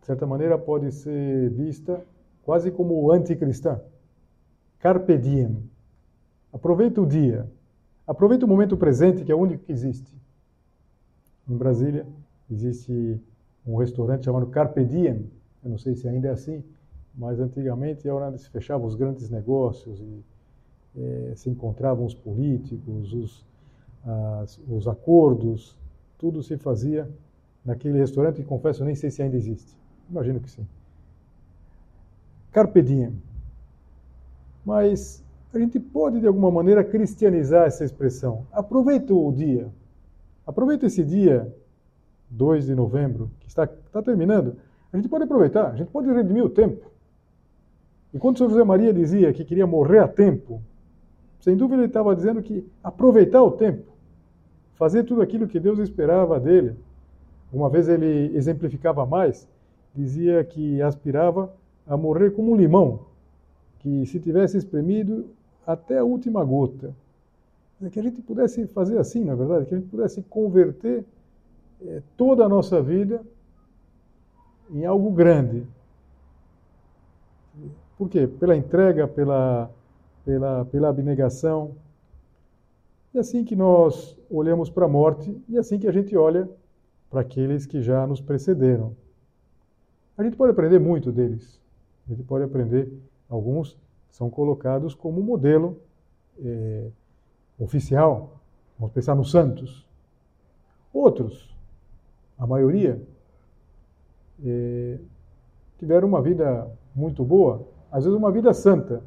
de 0.00 0.06
certa 0.06 0.26
maneira 0.26 0.58
pode 0.58 0.90
ser 0.92 1.50
vista 1.50 2.04
quase 2.42 2.70
como 2.70 3.10
anticristã. 3.12 3.80
Carpe 4.78 5.16
diem. 5.18 5.62
Aproveita 6.52 7.00
o 7.00 7.06
dia. 7.06 7.48
Aproveita 8.06 8.44
o 8.44 8.48
momento 8.48 8.76
presente, 8.76 9.24
que 9.24 9.30
é 9.30 9.34
o 9.34 9.38
único 9.38 9.64
que 9.64 9.72
existe. 9.72 10.12
Em 11.48 11.56
Brasília 11.56 12.06
existe 12.50 13.20
um 13.66 13.76
restaurante 13.76 14.24
chamado 14.24 14.46
Carpe 14.48 14.84
Diem. 14.84 15.30
Eu 15.62 15.70
não 15.70 15.78
sei 15.78 15.94
se 15.94 16.08
ainda 16.08 16.28
é 16.28 16.30
assim, 16.30 16.62
mas 17.14 17.38
antigamente 17.38 18.08
era 18.08 18.28
onde 18.28 18.38
se 18.38 18.48
fechavam 18.50 18.86
os 18.86 18.94
grandes 18.94 19.30
negócios 19.30 20.00
e 20.00 20.24
é, 20.96 21.32
se 21.36 21.50
encontravam 21.50 22.04
os 22.04 22.14
políticos, 22.14 23.12
os, 23.12 23.46
as, 24.04 24.60
os 24.68 24.88
acordos, 24.88 25.76
tudo 26.18 26.42
se 26.42 26.56
fazia 26.56 27.08
naquele 27.64 27.98
restaurante 27.98 28.40
e 28.40 28.44
confesso, 28.44 28.84
nem 28.84 28.94
sei 28.94 29.10
se 29.10 29.22
ainda 29.22 29.36
existe. 29.36 29.76
Imagino 30.10 30.40
que 30.40 30.50
sim. 30.50 30.66
Carpe 32.50 32.82
diem. 32.82 33.12
Mas 34.64 35.24
a 35.52 35.58
gente 35.58 35.78
pode, 35.78 36.20
de 36.20 36.26
alguma 36.26 36.50
maneira, 36.50 36.84
cristianizar 36.84 37.66
essa 37.66 37.84
expressão. 37.84 38.46
Aproveita 38.52 39.14
o 39.14 39.32
dia. 39.32 39.68
Aproveita 40.46 40.86
esse 40.86 41.04
dia, 41.04 41.52
2 42.30 42.66
de 42.66 42.74
novembro, 42.74 43.30
que 43.40 43.48
está, 43.48 43.64
está 43.64 44.02
terminando. 44.02 44.56
A 44.92 44.96
gente 44.96 45.08
pode 45.08 45.24
aproveitar, 45.24 45.70
a 45.70 45.76
gente 45.76 45.90
pode 45.90 46.12
redimir 46.12 46.44
o 46.44 46.50
tempo. 46.50 46.90
E 48.12 48.18
quando 48.18 48.36
o 48.36 48.38
São 48.38 48.50
José 48.50 48.62
Maria 48.62 48.92
dizia 48.92 49.32
que 49.32 49.44
queria 49.44 49.66
morrer 49.66 50.00
a 50.00 50.08
tempo, 50.08 50.60
sem 51.40 51.56
dúvida 51.56 51.82
ele 51.82 51.86
estava 51.86 52.14
dizendo 52.14 52.42
que 52.42 52.64
aproveitar 52.84 53.42
o 53.42 53.50
tempo, 53.52 53.90
fazer 54.74 55.04
tudo 55.04 55.22
aquilo 55.22 55.48
que 55.48 55.58
Deus 55.58 55.78
esperava 55.78 56.38
dele. 56.38 56.76
Uma 57.52 57.70
vez 57.70 57.88
ele 57.88 58.36
exemplificava 58.36 59.06
mais, 59.06 59.48
dizia 59.94 60.44
que 60.44 60.80
aspirava 60.82 61.52
a 61.86 61.96
morrer 61.96 62.30
como 62.30 62.52
um 62.52 62.56
limão, 62.56 63.00
que 63.78 64.04
se 64.06 64.20
tivesse 64.20 64.56
espremido 64.56 65.26
até 65.66 65.98
a 65.98 66.04
última 66.04 66.44
gota. 66.44 66.94
Que 67.90 67.98
a 67.98 68.02
gente 68.02 68.22
pudesse 68.22 68.66
fazer 68.68 68.98
assim, 68.98 69.24
na 69.24 69.34
verdade, 69.34 69.66
que 69.66 69.74
a 69.74 69.78
gente 69.78 69.88
pudesse 69.88 70.22
converter 70.22 71.04
eh, 71.84 72.00
toda 72.16 72.44
a 72.44 72.48
nossa 72.48 72.80
vida 72.80 73.20
em 74.70 74.84
algo 74.84 75.10
grande, 75.10 75.66
por 78.02 78.08
quê? 78.08 78.26
Pela 78.26 78.56
entrega, 78.56 79.06
pela, 79.06 79.70
pela, 80.24 80.64
pela 80.64 80.88
abnegação. 80.88 81.76
E 83.14 83.18
assim 83.18 83.44
que 83.44 83.54
nós 83.54 84.18
olhamos 84.30 84.70
para 84.70 84.86
a 84.86 84.88
morte, 84.88 85.40
e 85.48 85.58
assim 85.58 85.78
que 85.78 85.86
a 85.86 85.92
gente 85.92 86.16
olha 86.16 86.50
para 87.10 87.20
aqueles 87.20 87.66
que 87.66 87.82
já 87.82 88.06
nos 88.06 88.20
precederam. 88.20 88.96
A 90.16 90.24
gente 90.24 90.36
pode 90.36 90.50
aprender 90.50 90.78
muito 90.78 91.12
deles. 91.12 91.60
A 92.06 92.10
gente 92.10 92.24
pode 92.24 92.44
aprender, 92.44 92.92
alguns 93.28 93.78
são 94.10 94.28
colocados 94.28 94.94
como 94.94 95.22
modelo 95.22 95.80
é, 96.42 96.88
oficial. 97.58 98.40
Vamos 98.78 98.92
pensar 98.94 99.14
nos 99.14 99.30
santos. 99.30 99.86
Outros, 100.92 101.54
a 102.36 102.46
maioria, 102.46 103.00
tiveram 105.78 106.08
uma 106.08 106.22
vida 106.22 106.70
muito 106.94 107.24
boa, 107.24 107.66
às 107.90 108.04
vezes 108.04 108.18
uma 108.18 108.30
vida 108.30 108.52
santa, 108.52 109.02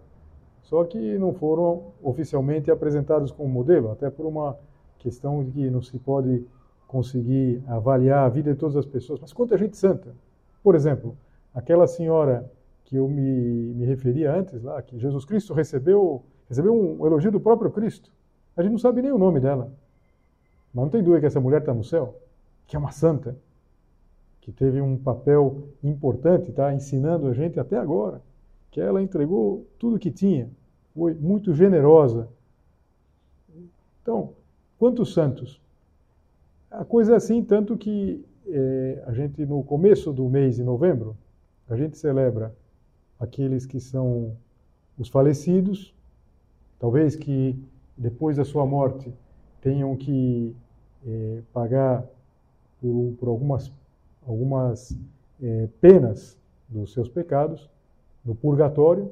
só 0.62 0.84
que 0.84 1.17
não 1.17 1.34
foram 1.34 1.93
oficialmente 2.02 2.71
apresentados 2.71 3.32
como 3.32 3.50
modelo, 3.50 3.91
até 3.91 4.10
por 4.10 4.26
uma 4.26 4.58
questão 4.98 5.43
de 5.43 5.52
que 5.52 5.69
não 5.69 5.82
se 5.82 5.98
pode 6.00 6.45
conseguir 6.88 7.63
avaliar 7.67 8.26
a 8.26 8.30
vida 8.30 8.54
de 8.54 8.60
todas 8.60 8.76
as 8.76 8.86
pessoas. 8.86 9.19
Mas 9.19 9.34
quanta 9.34 9.58
gente 9.58 9.78
santa? 9.78 10.15
Por 10.63 10.76
exemplo, 10.76 11.17
aquela 11.54 11.86
senhora 11.88 12.50
que 12.86 12.95
eu 12.95 13.08
me, 13.08 13.74
me 13.74 13.86
referia 13.86 14.34
antes, 14.34 14.62
lá, 14.63 14.82
que 14.82 14.98
Jesus 14.98 15.26
Cristo 15.26 15.54
recebeu, 15.54 16.24
recebeu 16.48 16.74
um 16.74 17.06
elogio 17.06 17.32
do 17.32 17.39
próprio 17.39 17.71
Cristo. 17.71 18.12
A 18.56 18.62
gente 18.62 18.71
não 18.71 18.80
sabe 18.80 19.02
nem 19.02 19.12
o 19.12 19.17
nome 19.17 19.39
dela. 19.39 19.71
Mas 20.74 20.84
não 20.86 20.89
tem 20.89 21.02
dúvida 21.04 21.21
que 21.21 21.26
essa 21.28 21.39
mulher 21.39 21.62
está 21.62 21.74
no 21.74 21.84
céu, 21.84 22.19
que 22.67 22.76
é 22.76 22.80
uma 22.80 22.91
santa, 22.91 23.38
que 24.45 24.51
teve 24.51 24.79
um 24.79 24.95
papel 24.95 25.69
importante, 25.84 26.51
está 26.51 26.71
ensinando 26.71 27.25
a 27.25 27.34
gente 27.34 27.60
até 27.60 27.79
agora 27.79 28.21
que 28.69 28.79
ela 28.79 29.01
entregou 29.01 29.65
tudo 29.79 29.97
que 29.97 30.12
tinha, 30.12 30.47
foi 30.93 31.15
muito 31.15 31.51
generosa. 31.51 32.29
Então, 34.03 34.34
quantos 34.77 35.15
santos? 35.15 35.60
A 36.69 36.86
coisa 36.86 37.13
é 37.13 37.15
assim, 37.15 37.43
tanto 37.43 37.75
que 37.75 38.23
é, 38.47 39.03
a 39.08 39.13
gente, 39.13 39.43
no 39.47 39.63
começo 39.63 40.13
do 40.13 40.29
mês 40.29 40.58
de 40.58 40.63
novembro, 40.63 41.17
a 41.67 41.75
gente 41.75 41.97
celebra 41.97 42.55
aqueles 43.19 43.65
que 43.65 43.79
são 43.79 44.38
os 44.95 45.10
falecidos, 45.10 45.91
talvez 46.77 47.15
que 47.15 47.58
depois 47.97 48.38
da 48.38 48.45
sua 48.45 48.63
morte 48.63 49.12
tenham 49.60 49.95
que 49.95 50.55
é, 51.03 51.41
pagar 51.51 52.05
por, 52.79 53.15
por, 53.17 53.27
algumas, 53.27 53.71
algumas 54.28 54.98
é, 55.42 55.68
penas 55.80 56.38
dos 56.68 56.94
seus 56.94 57.08
pecados 57.08 57.70
no 58.24 58.36
purgatório. 58.36 59.12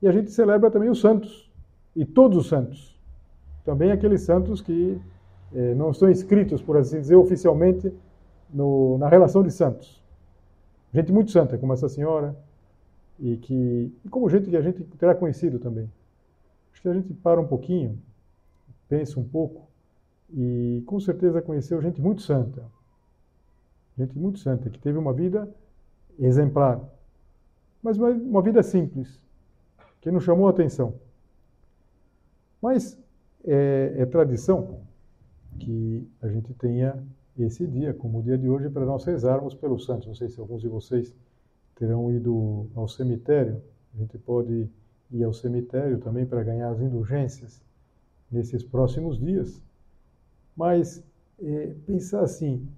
E 0.00 0.06
a 0.06 0.12
gente 0.12 0.30
celebra 0.30 0.70
também 0.70 0.88
os 0.88 1.00
santos, 1.00 1.50
e 1.94 2.04
todos 2.04 2.38
os 2.38 2.48
santos. 2.48 2.98
Também 3.64 3.90
aqueles 3.90 4.22
santos 4.22 4.60
que 4.60 5.00
eh, 5.52 5.74
não 5.74 5.90
estão 5.90 6.08
inscritos, 6.08 6.62
por 6.62 6.76
assim 6.76 7.00
dizer, 7.00 7.16
oficialmente 7.16 7.92
no, 8.48 8.96
na 8.98 9.08
relação 9.08 9.42
de 9.42 9.50
santos. 9.50 10.02
Gente 10.94 11.12
muito 11.12 11.30
santa, 11.30 11.58
como 11.58 11.72
essa 11.72 11.88
senhora, 11.88 12.36
e, 13.18 13.36
que, 13.36 13.92
e 14.04 14.08
como 14.08 14.30
gente 14.30 14.48
que 14.48 14.56
a 14.56 14.62
gente 14.62 14.84
terá 14.96 15.14
conhecido 15.14 15.58
também. 15.58 15.90
Acho 16.72 16.82
que 16.82 16.88
a 16.88 16.94
gente 16.94 17.12
para 17.12 17.40
um 17.40 17.46
pouquinho, 17.46 17.98
pensa 18.88 19.18
um 19.18 19.24
pouco, 19.24 19.68
e 20.32 20.82
com 20.86 21.00
certeza 21.00 21.42
conheceu 21.42 21.82
gente 21.82 22.00
muito 22.00 22.22
santa. 22.22 22.62
Gente 23.98 24.16
muito 24.16 24.38
santa, 24.38 24.70
que 24.70 24.78
teve 24.78 24.96
uma 24.96 25.12
vida 25.12 25.52
exemplar. 26.20 26.80
Mas 27.82 27.98
uma, 27.98 28.10
uma 28.10 28.40
vida 28.40 28.62
simples, 28.62 29.20
que 30.00 30.08
não 30.08 30.20
chamou 30.20 30.46
atenção. 30.46 30.94
Mas 32.62 32.96
é, 33.44 33.94
é 33.98 34.06
tradição 34.06 34.80
que 35.58 36.08
a 36.22 36.28
gente 36.28 36.54
tenha 36.54 37.04
esse 37.36 37.66
dia, 37.66 37.92
como 37.92 38.20
o 38.20 38.22
dia 38.22 38.38
de 38.38 38.48
hoje, 38.48 38.70
para 38.70 38.84
nós 38.84 39.04
rezarmos 39.04 39.52
pelos 39.54 39.84
santos. 39.84 40.06
Não 40.06 40.14
sei 40.14 40.28
se 40.28 40.38
alguns 40.38 40.62
de 40.62 40.68
vocês 40.68 41.12
terão 41.74 42.12
ido 42.12 42.68
ao 42.76 42.86
cemitério. 42.86 43.60
A 43.94 43.98
gente 43.98 44.16
pode 44.16 44.68
ir 45.10 45.24
ao 45.24 45.32
cemitério 45.32 45.98
também 45.98 46.24
para 46.24 46.44
ganhar 46.44 46.70
as 46.70 46.80
indulgências 46.80 47.60
nesses 48.30 48.62
próximos 48.62 49.18
dias. 49.18 49.60
Mas 50.56 51.02
é, 51.40 51.74
pensar 51.86 52.22
assim, 52.22 52.68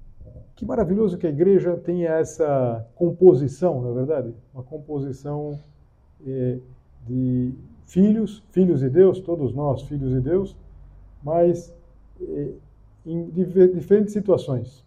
que 0.61 0.67
maravilhoso 0.67 1.17
que 1.17 1.27
a 1.27 1.31
igreja 1.31 1.77
tenha 1.79 2.11
essa 2.11 2.87
composição, 2.95 3.81
na 3.81 3.89
é 3.89 3.95
verdade, 3.95 4.35
uma 4.53 4.63
composição 4.63 5.59
é, 6.27 6.59
de 7.07 7.55
filhos, 7.87 8.45
filhos 8.51 8.81
de 8.81 8.91
Deus, 8.91 9.21
todos 9.21 9.55
nós 9.55 9.83
filhos 9.83 10.11
de 10.11 10.21
Deus, 10.21 10.55
mas 11.25 11.75
é, 12.21 12.51
em 13.07 13.31
diferentes 13.31 14.13
situações. 14.13 14.85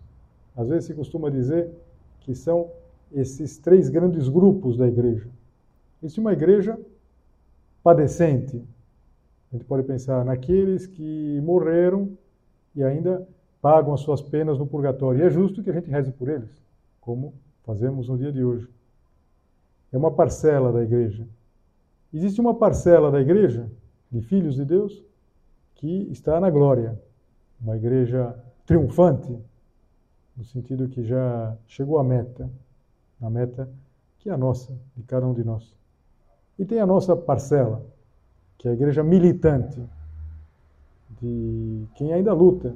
Às 0.56 0.70
vezes 0.70 0.86
se 0.86 0.94
costuma 0.94 1.32
dizer 1.32 1.72
que 2.20 2.36
são 2.36 2.70
esses 3.12 3.58
três 3.58 3.90
grandes 3.90 4.30
grupos 4.30 4.78
da 4.78 4.88
igreja. 4.88 5.28
Existe 6.02 6.20
uma 6.20 6.34
igreja 6.34 6.80
padecente. 7.82 8.64
A 9.52 9.56
gente 9.56 9.66
pode 9.66 9.84
pensar 9.88 10.24
naqueles 10.24 10.86
que 10.86 11.42
morreram 11.44 12.16
e 12.76 12.84
ainda 12.84 13.28
pagam 13.64 13.94
as 13.94 14.02
suas 14.02 14.22
penas 14.22 14.60
no 14.60 14.68
purgatório. 14.68 15.22
E 15.22 15.24
é 15.24 15.30
justo 15.30 15.64
que 15.64 15.70
a 15.70 15.74
gente 15.74 15.90
reze 15.90 16.12
por 16.12 16.28
eles, 16.28 16.52
como 17.00 17.34
fazemos 17.64 18.10
no 18.10 18.18
dia 18.18 18.30
de 18.30 18.44
hoje. 18.44 18.68
É 19.90 19.98
uma 19.98 20.12
parcela 20.12 20.74
da 20.74 20.84
igreja. 20.84 21.26
Existe 22.14 22.42
uma 22.42 22.54
parcela 22.54 23.10
da 23.10 23.22
igreja, 23.22 23.72
de 24.12 24.22
filhos 24.22 24.56
de 24.56 24.66
Deus, 24.66 25.02
que 25.76 26.10
está 26.12 26.42
na 26.42 26.50
glória 26.50 27.00
uma 27.62 27.78
igreja 27.78 28.36
triunfante, 28.66 29.34
no 30.36 30.44
sentido 30.44 30.90
que 30.90 31.02
já 31.02 31.56
chegou 31.66 31.98
à 31.98 32.04
meta, 32.04 32.50
a 33.22 33.30
meta 33.30 33.70
que 34.20 34.30
é 34.30 34.34
a 34.34 34.38
nossa, 34.38 34.78
de 34.98 35.04
cada 35.04 35.26
um 35.26 35.34
de 35.34 35.44
nós. 35.44 35.74
E 36.60 36.66
tem 36.66 36.82
a 36.82 36.86
nossa 36.86 37.16
parcela, 37.16 37.82
que 38.58 38.68
é 38.68 38.72
a 38.72 38.74
igreja 38.74 39.02
militante, 39.04 39.82
de 41.22 41.86
quem 41.96 42.12
ainda 42.12 42.34
luta. 42.34 42.76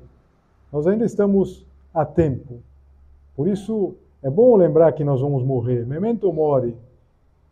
Nós 0.71 0.87
ainda 0.87 1.05
estamos 1.05 1.65
a 1.93 2.05
tempo. 2.05 2.61
Por 3.35 3.47
isso, 3.47 3.95
é 4.21 4.29
bom 4.29 4.55
lembrar 4.55 4.91
que 4.93 5.03
nós 5.03 5.21
vamos 5.21 5.43
morrer. 5.43 5.85
Memento 5.85 6.31
mori. 6.31 6.75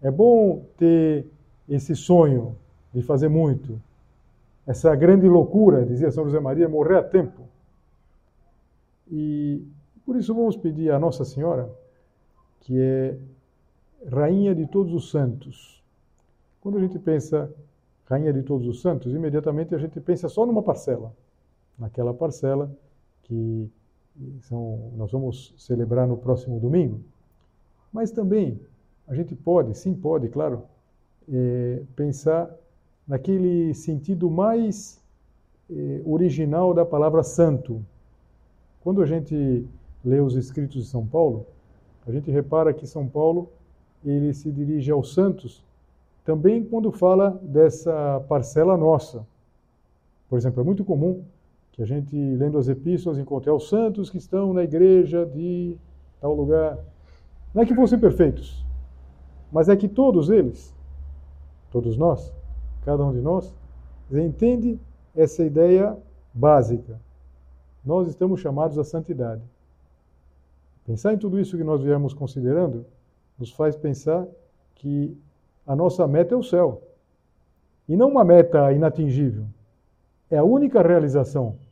É 0.01 0.11
bom 0.11 0.63
ter 0.77 1.25
esse 1.67 1.95
sonho 1.95 2.55
de 2.93 3.01
fazer 3.01 3.27
muito, 3.27 3.81
essa 4.65 4.95
grande 4.95 5.27
loucura, 5.27 5.85
dizia 5.85 6.11
São 6.11 6.25
José 6.25 6.39
Maria, 6.39 6.69
morrer 6.69 6.97
a 6.97 7.03
tempo. 7.03 7.43
E 9.11 9.61
por 10.05 10.15
isso 10.15 10.33
vamos 10.33 10.55
pedir 10.55 10.91
a 10.91 10.99
Nossa 10.99 11.25
Senhora, 11.25 11.69
que 12.61 12.79
é 12.79 13.17
Rainha 14.09 14.55
de 14.55 14.65
todos 14.67 14.93
os 14.93 15.11
santos. 15.11 15.83
Quando 16.61 16.77
a 16.77 16.81
gente 16.81 16.97
pensa 16.97 17.51
Rainha 18.05 18.33
de 18.33 18.43
todos 18.43 18.67
os 18.67 18.81
santos, 18.81 19.13
imediatamente 19.13 19.75
a 19.75 19.77
gente 19.77 19.99
pensa 19.99 20.29
só 20.29 20.45
numa 20.45 20.63
parcela, 20.63 21.13
naquela 21.77 22.13
parcela 22.13 22.71
que 23.25 23.69
são, 24.41 24.91
nós 24.95 25.11
vamos 25.11 25.53
celebrar 25.57 26.07
no 26.07 26.17
próximo 26.17 26.59
domingo. 26.59 27.01
Mas 27.91 28.11
também 28.11 28.59
a 29.07 29.13
gente 29.13 29.35
pode, 29.35 29.77
sim 29.77 29.93
pode, 29.93 30.29
claro, 30.29 30.63
é, 31.29 31.81
pensar 31.95 32.53
naquele 33.07 33.73
sentido 33.73 34.29
mais 34.29 34.99
eh, 35.69 36.01
original 36.05 36.73
da 36.73 36.85
palavra 36.85 37.23
santo. 37.23 37.83
Quando 38.83 39.01
a 39.01 39.05
gente 39.05 39.65
lê 40.03 40.19
os 40.19 40.35
escritos 40.35 40.83
de 40.83 40.89
São 40.89 41.05
Paulo, 41.05 41.45
a 42.07 42.11
gente 42.11 42.31
repara 42.31 42.73
que 42.73 42.87
São 42.87 43.07
Paulo 43.07 43.49
ele 44.03 44.33
se 44.33 44.51
dirige 44.51 44.91
aos 44.91 45.13
santos 45.13 45.63
também 46.23 46.63
quando 46.63 46.91
fala 46.91 47.39
dessa 47.43 48.23
parcela 48.27 48.75
nossa. 48.77 49.25
Por 50.29 50.37
exemplo, 50.37 50.61
é 50.61 50.63
muito 50.63 50.83
comum 50.83 51.23
que 51.75 51.81
a 51.81 51.85
gente, 51.85 52.15
lendo 52.15 52.57
as 52.57 52.69
epístolas, 52.69 53.19
encontre 53.19 53.51
os 53.51 53.67
santos 53.67 54.09
que 54.09 54.17
estão 54.17 54.53
na 54.53 54.63
igreja 54.63 55.25
de 55.25 55.75
tal 56.21 56.33
lugar. 56.33 56.79
Não 57.53 57.63
é 57.63 57.65
que 57.65 57.75
fossem 57.75 57.99
perfeitos, 57.99 58.65
mas 59.51 59.67
é 59.67 59.75
que 59.75 59.89
todos 59.89 60.29
eles, 60.29 60.73
todos 61.69 61.97
nós, 61.97 62.33
cada 62.85 63.03
um 63.03 63.11
de 63.11 63.19
nós, 63.19 63.53
entende 64.09 64.79
essa 65.13 65.43
ideia 65.43 65.97
básica. 66.33 66.97
Nós 67.85 68.07
estamos 68.07 68.39
chamados 68.39 68.79
à 68.79 68.83
santidade. 68.85 69.43
Pensar 70.85 71.13
em 71.13 71.17
tudo 71.17 71.37
isso 71.37 71.57
que 71.57 71.63
nós 71.63 71.81
viemos 71.81 72.13
considerando 72.13 72.85
nos 73.37 73.51
faz 73.51 73.75
pensar 73.75 74.25
que 74.75 75.17
a 75.67 75.75
nossa 75.75 76.07
meta 76.07 76.35
é 76.35 76.37
o 76.37 76.43
céu. 76.43 76.81
E 77.85 77.97
não 77.97 78.07
uma 78.07 78.23
meta 78.23 78.71
inatingível. 78.71 79.43
É 80.31 80.37
a 80.37 80.43
única 80.43 80.81
realização. 80.81 81.64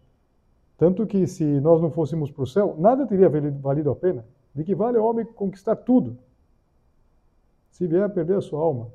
Tanto 0.84 1.08
que 1.08 1.26
se 1.26 1.46
nós 1.62 1.82
não 1.82 1.90
fôssemos 1.90 2.30
para 2.30 2.44
o 2.44 2.46
céu, 2.46 2.76
nada 2.78 3.08
teria 3.08 3.30
valido 3.30 3.90
a 3.90 3.96
pena. 3.96 4.26
De 4.54 4.66
que 4.66 4.76
vale 4.76 4.98
o 4.98 5.06
homem 5.06 5.26
conquistar 5.26 5.78
tudo? 5.78 6.18
Se 7.72 7.88
vier 7.88 8.04
a 8.04 8.10
perder 8.10 8.36
a 8.36 8.42
sua 8.42 8.60
alma, 8.60 8.90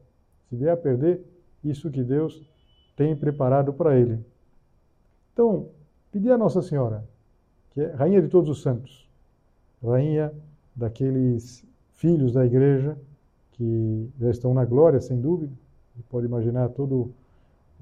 se 0.51 0.57
vier 0.57 0.71
a 0.71 0.77
perder 0.77 1.25
isso 1.65 1.91
que 1.91 2.05
Deus 2.05 2.47
tem 2.95 3.17
preparado 3.17 3.73
para 3.73 3.97
ele. 3.97 4.23
Então, 5.33 5.71
pedir 6.13 6.31
a 6.31 6.37
Nossa 6.37 6.61
Senhora, 6.61 7.09
que 7.71 7.81
é 7.81 7.91
rainha 7.93 8.21
de 8.21 8.29
todos 8.29 8.51
os 8.51 8.61
santos, 8.61 9.09
rainha 9.83 10.31
daqueles 10.77 11.67
filhos 11.95 12.35
da 12.35 12.45
igreja 12.45 12.99
que 13.53 14.11
já 14.21 14.29
estão 14.29 14.53
na 14.53 14.67
glória, 14.67 15.01
sem 15.01 15.19
dúvida, 15.19 15.55
Você 15.97 16.03
pode 16.11 16.27
imaginar 16.27 16.69
todo 16.69 17.15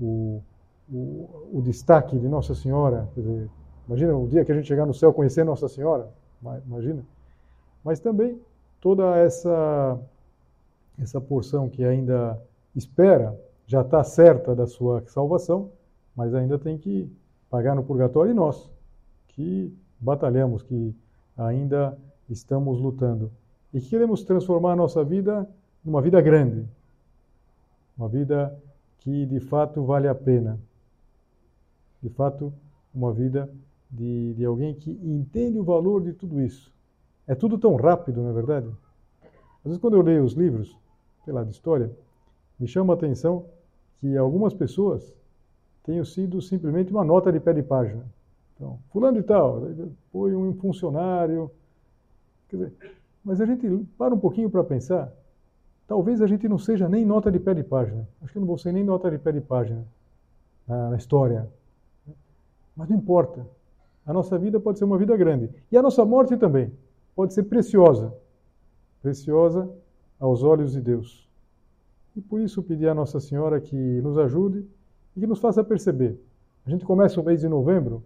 o, 0.01 0.41
o, 0.89 1.49
o 1.55 1.61
destaque 1.61 2.17
de 2.17 2.29
Nossa 2.29 2.55
Senhora, 2.55 3.09
dizer, 3.17 3.51
imagina 3.87 4.17
o 4.17 4.27
dia 4.29 4.45
que 4.45 4.53
a 4.53 4.55
gente 4.55 4.67
chegar 4.67 4.87
no 4.87 4.95
céu 4.95 5.13
conhecer 5.13 5.45
Nossa 5.45 5.69
Senhora, 5.69 6.09
imagina. 6.67 7.03
Mas 7.85 8.01
também 8.01 8.41
toda 8.81 9.17
essa 9.17 9.99
essa 10.99 11.21
porção 11.21 11.69
que 11.69 11.85
ainda 11.85 12.41
espera 12.75 13.39
já 13.67 13.83
está 13.83 14.03
certa 14.05 14.55
da 14.55 14.67
sua 14.67 15.03
salvação, 15.07 15.71
mas 16.15 16.35
ainda 16.35 16.59
tem 16.59 16.79
que 16.79 17.11
pagar 17.51 17.75
no 17.75 17.85
purgatório 17.85 18.31
e 18.31 18.35
nós, 18.35 18.71
que 19.29 19.77
batalhamos, 20.01 20.63
que 20.63 20.95
ainda 21.37 21.99
estamos 22.29 22.81
lutando. 22.81 23.31
E 23.73 23.81
que 23.81 23.91
queremos 23.91 24.25
transformar 24.25 24.73
a 24.73 24.77
nossa 24.77 25.05
vida 25.05 25.49
numa 25.85 26.01
vida 26.01 26.21
grande, 26.21 26.67
uma 27.97 28.09
vida 28.09 28.57
que 28.99 29.27
de 29.27 29.41
fato 29.41 29.85
vale 29.85 30.09
a 30.09 30.15
pena, 30.15 30.59
de 32.03 32.09
fato 32.09 32.53
uma 32.95 33.13
vida 33.13 33.51
de, 33.91 34.35
de 34.35 34.45
alguém 34.45 34.75
que 34.75 34.91
entende 34.91 35.59
o 35.59 35.65
valor 35.65 36.03
de 36.03 36.13
tudo 36.13 36.41
isso. 36.41 36.73
É 37.27 37.35
tudo 37.35 37.59
tão 37.59 37.75
rápido, 37.77 38.23
não 38.23 38.31
é 38.31 38.33
verdade? 38.33 38.69
Às 39.59 39.65
vezes 39.65 39.79
quando 39.79 39.97
eu 39.97 40.03
leio 40.03 40.25
os 40.25 40.33
livros, 40.33 40.77
sei 41.25 41.33
lá, 41.33 41.43
de 41.43 41.51
história, 41.51 41.91
me 42.59 42.67
chama 42.67 42.93
a 42.93 42.97
atenção 42.97 43.47
que 43.99 44.17
algumas 44.17 44.55
pessoas 44.55 45.15
tenham 45.83 46.05
sido 46.05 46.41
simplesmente 46.41 46.91
uma 46.91 47.05
nota 47.05 47.33
de 47.33 47.41
pé 47.41 47.53
de 47.53 47.63
página. 47.63 48.05
Então, 48.55 48.79
fulano 48.91 49.19
e 49.19 49.23
tal, 49.23 49.63
foi 50.11 50.35
um 50.35 50.55
funcionário. 50.55 51.51
Quer 52.49 52.57
dizer, 52.57 52.73
mas 53.25 53.41
a 53.41 53.47
gente 53.47 53.69
para 53.99 54.15
um 54.15 54.19
pouquinho 54.19 54.49
para 54.49 54.65
pensar, 54.65 55.13
talvez 55.87 56.23
a 56.23 56.27
gente 56.27 56.49
não 56.49 56.59
seja 56.59 56.89
nem 56.89 57.05
nota 57.05 57.31
de 57.31 57.39
pé 57.39 57.55
de 57.55 57.63
página. 57.63 58.09
Acho 58.23 58.33
que 58.33 58.39
eu 58.39 58.41
não 58.41 58.47
vou 58.47 58.59
ser 58.59 58.73
nem 58.73 58.85
nota 58.85 59.11
de 59.11 59.19
pé 59.19 59.33
de 59.33 59.41
página 59.41 59.85
na, 60.67 60.91
na 60.91 60.97
história. 60.97 61.49
Mas 62.77 62.89
não 62.89 62.97
importa. 62.97 63.47
A 64.07 64.13
nossa 64.13 64.39
vida 64.39 64.61
pode 64.61 64.79
ser 64.79 64.85
uma 64.85 64.97
vida 64.97 65.17
grande. 65.17 65.51
E 65.71 65.77
a 65.77 65.83
nossa 65.83 66.05
morte 66.05 66.37
também 66.37 66.73
pode 67.15 67.35
ser 67.35 67.43
preciosa. 67.43 68.15
Preciosa 69.03 69.69
aos 70.21 70.43
olhos 70.43 70.73
de 70.73 70.81
Deus. 70.81 71.29
E 72.17 72.21
por 72.21 72.41
isso 72.41 72.63
pedir 72.63 72.89
a 72.89 72.95
Nossa 72.95 73.21
Senhora 73.21 73.61
que 73.61 73.77
nos 73.77 74.17
ajude 74.17 74.65
e 75.17 75.21
que 75.21 75.27
nos 75.27 75.41
faça 75.41 75.63
perceber. 75.65 76.19
A 76.65 76.71
gente 76.71 76.85
começa 76.85 77.21
o 77.21 77.25
mês 77.25 77.41
de 77.41 77.49
novembro 77.49 78.03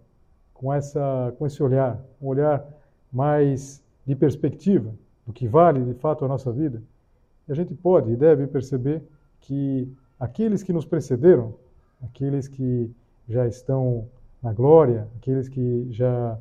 com, 0.53 0.73
essa, 0.73 1.33
com 1.37 1.45
esse 1.45 1.61
olhar, 1.63 2.03
um 2.21 2.27
olhar 2.27 2.65
mais 3.11 3.81
de 4.05 4.15
perspectiva 4.15 4.93
do 5.25 5.31
que 5.31 5.47
vale 5.47 5.83
de 5.83 5.93
fato 5.93 6.25
a 6.25 6.27
nossa 6.27 6.51
vida. 6.51 6.81
E 7.47 7.51
a 7.51 7.55
gente 7.55 7.73
pode 7.73 8.11
e 8.11 8.15
deve 8.15 8.47
perceber 8.47 9.01
que 9.39 9.91
aqueles 10.19 10.61
que 10.63 10.73
nos 10.73 10.85
precederam, 10.85 11.55
aqueles 12.03 12.47
que 12.47 12.91
já 13.27 13.47
estão 13.47 14.07
na 14.41 14.53
glória, 14.53 15.07
aqueles 15.17 15.47
que 15.47 15.87
já 15.91 16.37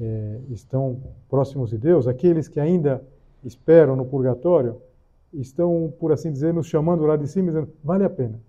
é, 0.00 0.40
estão 0.50 0.98
próximos 1.28 1.70
de 1.70 1.78
Deus, 1.78 2.06
aqueles 2.06 2.48
que 2.48 2.58
ainda 2.58 3.02
esperam 3.44 3.94
no 3.94 4.04
purgatório, 4.04 4.80
estão, 5.32 5.92
por 5.98 6.12
assim 6.12 6.32
dizer, 6.32 6.54
nos 6.54 6.66
chamando 6.66 7.04
lá 7.04 7.16
de 7.16 7.26
cima, 7.26 7.48
dizendo: 7.48 7.68
vale 7.82 8.04
a 8.04 8.10
pena, 8.10 8.40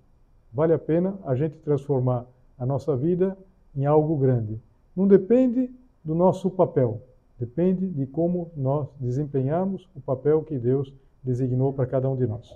vale 0.53 0.73
a 0.73 0.79
pena 0.79 1.15
a 1.25 1.35
gente 1.35 1.57
transformar 1.57 2.25
a 2.57 2.65
nossa 2.65 2.95
vida 2.95 3.37
em 3.75 3.85
algo 3.85 4.15
grande. 4.17 4.59
Não 4.95 5.07
depende 5.07 5.69
do 6.03 6.15
nosso 6.15 6.49
papel, 6.49 7.01
depende 7.37 7.87
de 7.87 8.05
como 8.05 8.51
nós 8.55 8.87
desempenharmos 8.99 9.89
o 9.95 9.99
papel 9.99 10.43
que 10.43 10.57
Deus 10.57 10.93
designou 11.23 11.73
para 11.73 11.85
cada 11.85 12.09
um 12.09 12.15
de 12.15 12.27
nós. 12.27 12.55